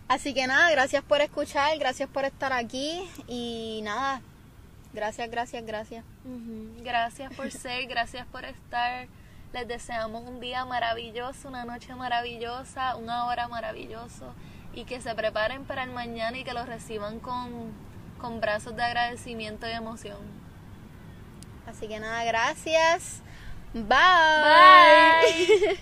Así 0.07 0.33
que 0.33 0.45
nada, 0.45 0.69
gracias 0.71 1.03
por 1.03 1.21
escuchar, 1.21 1.77
gracias 1.77 2.09
por 2.09 2.25
estar 2.25 2.51
aquí 2.51 3.09
y 3.27 3.81
nada, 3.83 4.21
gracias, 4.93 5.29
gracias, 5.31 5.65
gracias. 5.65 6.03
Gracias 6.83 7.33
por 7.33 7.49
ser, 7.51 7.87
gracias 7.87 8.27
por 8.27 8.43
estar. 8.45 9.07
Les 9.53 9.67
deseamos 9.67 10.27
un 10.27 10.39
día 10.39 10.63
maravilloso, 10.65 11.47
una 11.47 11.65
noche 11.65 11.93
maravillosa, 11.95 12.95
una 12.95 13.25
hora 13.25 13.47
maravilloso 13.47 14.33
y 14.73 14.85
que 14.85 15.01
se 15.01 15.13
preparen 15.15 15.65
para 15.65 15.83
el 15.83 15.91
mañana 15.91 16.37
y 16.37 16.43
que 16.43 16.53
lo 16.53 16.65
reciban 16.65 17.19
con, 17.19 17.71
con 18.19 18.39
brazos 18.39 18.75
de 18.75 18.83
agradecimiento 18.83 19.67
y 19.67 19.71
emoción. 19.71 20.19
Así 21.67 21.87
que 21.87 21.99
nada, 21.99 22.23
gracias. 22.23 23.21
Bye. 23.73 23.89